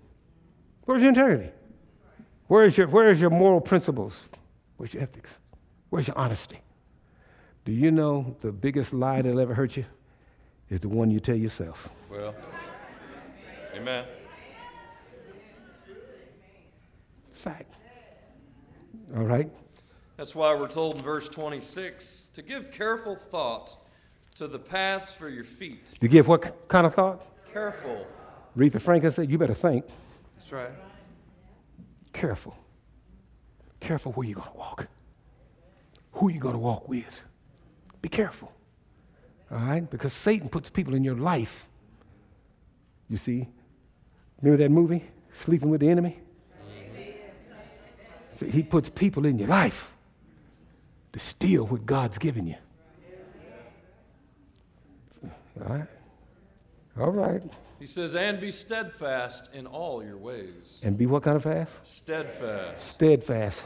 Where's 0.86 1.02
your 1.02 1.10
integrity? 1.10 1.52
Where's 2.48 2.78
your, 2.78 2.88
where's 2.88 3.22
your 3.22 3.30
moral 3.30 3.62
principles? 3.62 4.18
Where's 4.78 4.94
your 4.94 5.04
ethics? 5.04 5.30
Where's 5.90 6.08
your 6.08 6.18
honesty? 6.18 6.62
Do 7.68 7.74
you 7.74 7.92
know 7.92 8.34
the 8.40 8.54
biggest 8.54 8.94
lie 8.94 9.22
that'll 9.22 9.42
ever 9.42 9.54
hurt 9.54 9.76
you 9.76 9.84
is 10.70 10.80
the 10.80 10.88
one 10.88 11.12
you 11.12 11.20
tell 11.20 11.36
yourself? 11.36 11.90
Well, 12.10 12.34
amen. 13.76 14.06
Fact. 17.34 17.74
All 19.14 19.26
right? 19.26 19.52
That's 20.16 20.34
why 20.34 20.56
we're 20.56 20.70
told 20.70 20.96
in 20.96 21.02
verse 21.04 21.28
26 21.28 22.30
to 22.36 22.42
give 22.42 22.72
careful 22.72 23.18
thought 23.18 23.76
to 24.36 24.48
the 24.48 24.60
paths 24.60 25.14
for 25.14 25.28
your 25.28 25.44
feet. 25.44 25.92
To 26.00 26.08
give 26.08 26.30
what 26.30 26.70
kind 26.70 26.88
of 26.88 26.96
thought? 26.96 27.22
Careful. 27.52 28.08
Aretha 28.56 28.80
Franklin 28.80 29.12
said, 29.12 29.30
You 29.30 29.38
better 29.38 29.54
think. 29.54 29.84
That's 30.38 30.54
right. 30.54 30.72
Careful. 32.14 32.58
Careful 33.82 34.14
where 34.14 34.26
you're 34.26 34.36
going 34.36 34.52
to 34.52 34.58
walk, 34.58 34.88
who 36.14 36.30
you're 36.32 36.40
going 36.40 36.56
to 36.56 36.60
walk 36.60 36.88
with. 36.88 37.24
Be 38.08 38.16
careful. 38.16 38.50
All 39.52 39.58
right? 39.58 39.90
Because 39.90 40.14
Satan 40.14 40.48
puts 40.48 40.70
people 40.70 40.96
in 40.96 41.04
your 41.04 41.18
life. 41.18 41.68
You 43.10 43.18
see? 43.18 43.50
Remember 44.42 44.64
that 44.64 44.72
movie, 44.72 45.04
Sleeping 45.34 45.70
with 45.70 45.82
the 45.82 45.90
Enemy? 45.90 46.18
See, 48.38 48.50
he 48.50 48.64
puts 48.64 48.88
people 48.88 49.26
in 49.26 49.38
your 49.38 49.50
life 49.50 49.92
to 51.12 51.20
steal 51.20 51.68
what 51.68 51.86
God's 51.86 52.18
given 52.18 52.48
you. 52.48 52.56
All 55.60 55.76
right? 55.76 55.88
All 56.98 57.12
right. 57.12 57.42
He 57.78 57.88
says, 57.88 58.16
and 58.16 58.40
be 58.40 58.52
steadfast 58.52 59.54
in 59.54 59.68
all 59.68 60.02
your 60.02 60.18
ways. 60.18 60.80
And 60.82 60.98
be 60.98 61.08
what 61.08 61.24
kind 61.24 61.36
of 61.36 61.44
fast? 61.44 61.74
Steadfast. 61.84 62.88
Steadfast 62.88 63.60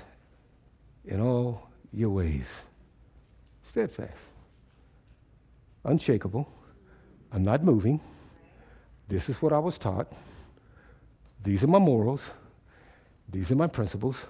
in 1.05 1.21
all 1.21 1.69
your 1.93 2.09
ways. 2.09 2.47
Steadfast. 3.63 4.30
Unshakable. 5.83 6.47
I'm 7.31 7.43
not 7.43 7.63
moving. 7.63 7.99
This 9.07 9.29
is 9.29 9.41
what 9.41 9.53
I 9.53 9.59
was 9.59 9.77
taught. 9.77 10.11
These 11.43 11.63
are 11.63 11.67
my 11.67 11.79
morals. 11.79 12.21
These 13.29 13.51
are 13.51 13.55
my 13.55 13.67
principles 13.67 14.25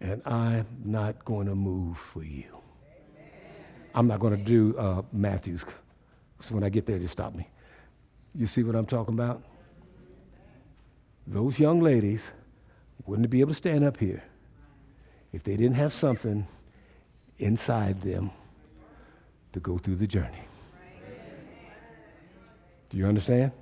and 0.00 0.22
I'm 0.24 0.66
not 0.84 1.24
going 1.24 1.46
to 1.46 1.54
move 1.54 1.98
for 1.98 2.22
you. 2.22 2.44
I'm 3.94 4.06
not 4.06 4.20
going 4.20 4.36
to 4.36 4.42
do 4.42 4.76
uh, 4.76 5.02
Matthews. 5.12 5.64
So 6.40 6.54
when 6.54 6.64
I 6.64 6.68
get 6.68 6.86
there, 6.86 6.98
just 6.98 7.12
stop 7.12 7.34
me. 7.34 7.48
You 8.34 8.46
see 8.46 8.62
what 8.62 8.76
I'm 8.76 8.84
talking 8.84 9.14
about? 9.14 9.42
Those 11.26 11.58
young 11.58 11.80
ladies 11.80 12.22
wouldn't 13.06 13.30
be 13.30 13.40
able 13.40 13.50
to 13.50 13.56
stand 13.56 13.84
up 13.84 13.96
here 13.96 14.22
if 15.32 15.42
they 15.42 15.56
didn't 15.56 15.76
have 15.76 15.92
something 15.92 16.46
inside 17.38 18.02
them 18.02 18.30
to 19.56 19.60
go 19.60 19.78
through 19.78 19.96
the 19.96 20.06
journey. 20.06 20.44
Do 22.90 22.98
you 22.98 23.06
understand? 23.06 23.52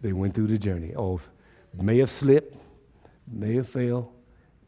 They 0.00 0.12
went 0.12 0.34
through 0.34 0.48
the 0.48 0.58
journey. 0.58 0.94
Oh, 0.96 1.20
may 1.72 1.98
have 1.98 2.10
slipped, 2.10 2.56
may 3.30 3.54
have 3.54 3.68
failed, 3.68 4.12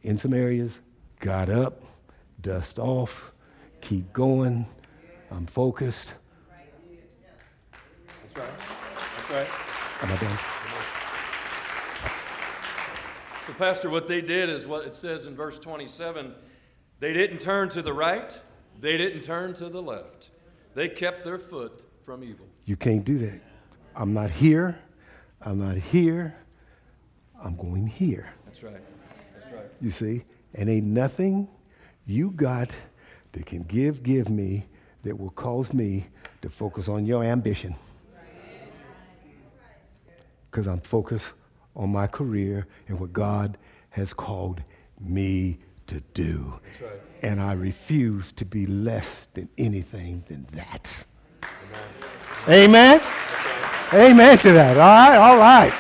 in 0.03 0.17
some 0.17 0.33
areas, 0.33 0.73
got 1.19 1.51
up, 1.51 1.83
dust 2.41 2.79
off, 2.79 3.33
keep 3.81 4.13
going. 4.13 4.65
I'm 5.33 5.47
focused. 5.47 6.15
That's 8.23 8.37
right. 8.37 8.61
That's 9.17 9.31
right. 9.31 9.49
Am 10.03 10.13
I 10.13 10.17
done? 10.21 10.39
So, 13.45 13.53
Pastor, 13.55 13.91
what 13.91 14.07
they 14.07 14.21
did 14.21 14.49
is 14.49 14.69
what 14.69 14.85
it 14.87 14.95
says 14.95 15.27
in 15.27 15.35
verse 15.35 15.59
27 15.59 16.33
they 17.01 17.13
didn't 17.13 17.41
turn 17.41 17.69
to 17.71 17.83
the 17.83 17.93
right, 17.93 18.41
they 18.81 18.97
didn't 18.97 19.23
turn 19.23 19.53
to 19.55 19.69
the 19.69 19.83
left. 19.83 20.31
They 20.75 20.89
kept 20.89 21.25
their 21.25 21.39
foot 21.39 21.85
from 22.05 22.23
evil. 22.23 22.47
You 22.65 22.77
can't 22.77 23.05
do 23.05 23.19
that. 23.19 23.41
I'm 23.95 24.13
not 24.13 24.31
here. 24.31 24.79
I'm 25.43 25.59
not 25.59 25.77
here. 25.77 26.39
I'm 27.43 27.57
going 27.57 27.87
here. 27.87 28.33
That's 28.45 28.63
right. 28.63 28.75
That's 29.35 29.53
right. 29.53 29.67
You 29.81 29.91
see? 29.91 30.25
And 30.55 30.69
ain't 30.69 30.87
nothing 30.87 31.49
you 32.07 32.31
got 32.31 32.71
that 33.33 33.47
can 33.47 33.63
give, 33.63 34.03
give 34.03 34.29
me 34.29 34.67
that 35.05 35.19
will 35.19 35.31
cause 35.31 35.73
me 35.73 36.07
to 36.43 36.51
focus 36.51 36.89
on 36.89 37.07
your 37.07 37.23
ambition. 37.23 37.75
Because 40.51 40.67
I'm 40.67 40.81
focused 40.81 41.33
on 41.77 41.91
my 41.91 42.07
career 42.07 42.67
and 42.89 42.99
what 42.99 43.13
God 43.13 43.59
has 43.91 44.13
called 44.13 44.63
me 45.01 45.59
to 45.89 46.01
do. 46.15 46.61
Right. 46.83 46.93
And 47.23 47.41
I 47.41 47.53
refuse 47.53 48.33
to 48.33 48.45
be 48.45 48.67
less 48.67 49.27
than 49.35 49.49
anything 49.59 50.25
than 50.29 50.47
that. 50.53 51.05
Amen? 52.49 53.01
Amen? 53.01 53.01
Amen 53.93 54.39
to 54.39 54.53
that. 54.53 54.77
All 54.77 54.83
right, 54.83 55.17
all 55.17 55.39
right. 55.39 55.73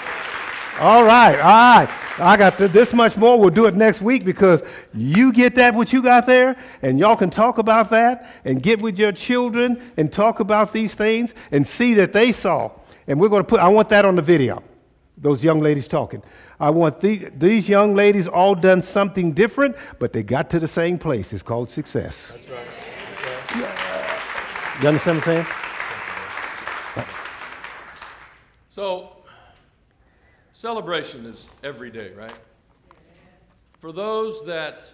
All 0.80 1.04
right, 1.04 1.38
all 1.38 1.86
right. 1.86 1.88
I 2.20 2.36
got 2.36 2.58
this 2.58 2.92
much 2.92 3.16
more. 3.16 3.38
We'll 3.38 3.50
do 3.50 3.66
it 3.66 3.76
next 3.76 4.00
week 4.00 4.24
because 4.24 4.62
you 4.92 5.32
get 5.32 5.54
that, 5.54 5.74
what 5.74 5.92
you 5.92 6.02
got 6.02 6.26
there, 6.26 6.56
and 6.82 6.98
y'all 6.98 7.16
can 7.16 7.30
talk 7.30 7.58
about 7.58 7.90
that 7.90 8.28
and 8.44 8.62
get 8.62 8.80
with 8.80 8.98
your 8.98 9.12
children 9.12 9.80
and 9.96 10.12
talk 10.12 10.40
about 10.40 10.72
these 10.72 10.94
things 10.94 11.32
and 11.52 11.66
see 11.66 11.94
that 11.94 12.12
they 12.12 12.32
saw. 12.32 12.72
And 13.06 13.20
we're 13.20 13.28
going 13.28 13.42
to 13.42 13.48
put, 13.48 13.60
I 13.60 13.68
want 13.68 13.88
that 13.90 14.04
on 14.04 14.16
the 14.16 14.22
video, 14.22 14.62
those 15.20 15.42
young 15.42 15.60
ladies 15.60 15.88
talking. 15.88 16.22
I 16.60 16.70
want 16.70 17.00
the, 17.00 17.30
these 17.36 17.68
young 17.68 17.94
ladies 17.94 18.26
all 18.26 18.54
done 18.54 18.82
something 18.82 19.32
different, 19.32 19.76
but 19.98 20.12
they 20.12 20.22
got 20.22 20.50
to 20.50 20.60
the 20.60 20.68
same 20.68 20.98
place. 20.98 21.32
It's 21.32 21.42
called 21.42 21.70
success. 21.70 22.28
That's 22.32 22.48
right. 22.48 22.66
That's 23.20 23.56
right. 23.56 24.82
You 24.82 24.88
understand 24.88 25.18
what 25.18 25.28
I'm 25.28 25.44
saying? 25.44 27.06
So, 28.68 29.18
Celebration 30.58 31.24
is 31.24 31.54
every 31.62 31.88
day, 31.88 32.10
right? 32.16 32.34
For 33.78 33.92
those 33.92 34.44
that 34.46 34.92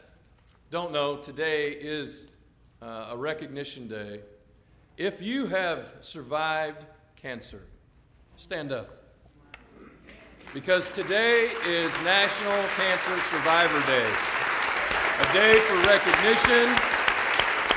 don't 0.70 0.92
know, 0.92 1.16
today 1.16 1.70
is 1.70 2.28
uh, 2.82 3.08
a 3.12 3.16
recognition 3.16 3.88
day. 3.88 4.20
If 4.98 5.22
you 5.22 5.46
have 5.46 5.94
survived 6.00 6.84
cancer, 7.16 7.62
stand 8.37 8.72
up. 8.72 9.03
Because 10.54 10.88
today 10.88 11.50
is 11.66 11.90
National 12.06 12.62
Cancer 12.78 13.18
Survivor 13.26 13.82
Day. 13.90 14.06
A 14.06 15.26
day 15.34 15.58
for 15.66 15.74
recognition, 15.82 16.70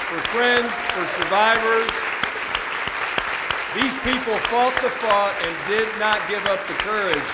for 0.06 0.22
friends, 0.30 0.70
for 0.94 1.02
survivors. 1.18 1.90
These 3.74 3.98
people 4.06 4.38
fought 4.54 4.78
the 4.84 4.94
fight 4.94 5.34
and 5.42 5.58
did 5.68 5.90
not 5.98 6.22
give 6.30 6.46
up 6.46 6.62
the 6.68 6.78
courage 6.86 7.34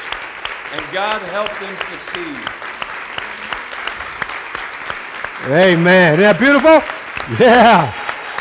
and 0.72 0.82
God 0.94 1.22
helped 1.24 1.60
them 1.60 1.76
succeed. 1.92 2.40
Amen. 5.52 6.14
Isn't 6.14 6.24
that 6.24 6.40
beautiful? 6.40 6.80
Yeah. 7.38 7.92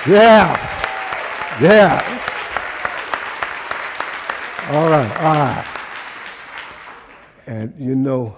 Yeah. 0.06 0.54
Yeah. 1.60 1.98
All 4.70 4.88
right. 4.88 5.18
All 5.18 5.34
right. 5.34 5.71
And 7.46 7.74
you 7.78 7.94
know, 7.94 8.36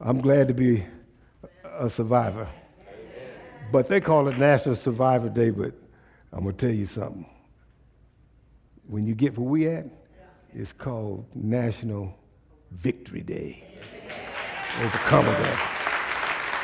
I'm 0.00 0.20
glad 0.20 0.48
to 0.48 0.54
be 0.54 0.84
a 1.64 1.88
survivor. 1.88 2.48
But 3.72 3.88
they 3.88 4.00
call 4.00 4.28
it 4.28 4.38
National 4.38 4.76
Survivor 4.76 5.28
Day, 5.28 5.50
but 5.50 5.72
I'm 6.32 6.44
going 6.44 6.54
to 6.54 6.66
tell 6.66 6.74
you 6.74 6.86
something. 6.86 7.26
When 8.86 9.06
you 9.06 9.14
get 9.14 9.36
where 9.38 9.48
we 9.48 9.66
at, 9.68 9.86
it's 10.52 10.72
called 10.72 11.26
National 11.34 12.16
Victory 12.70 13.22
Day. 13.22 13.64
Overcomer 14.80 15.32
Day. 15.38 15.58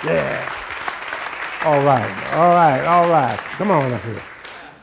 Yeah. 0.05 0.55
All 1.64 1.83
right, 1.83 2.35
all 2.35 2.55
right, 2.55 2.85
all 2.85 3.11
right. 3.11 3.38
Come 3.38 3.70
on 3.70 3.92
up 3.92 4.03
here. 4.03 4.22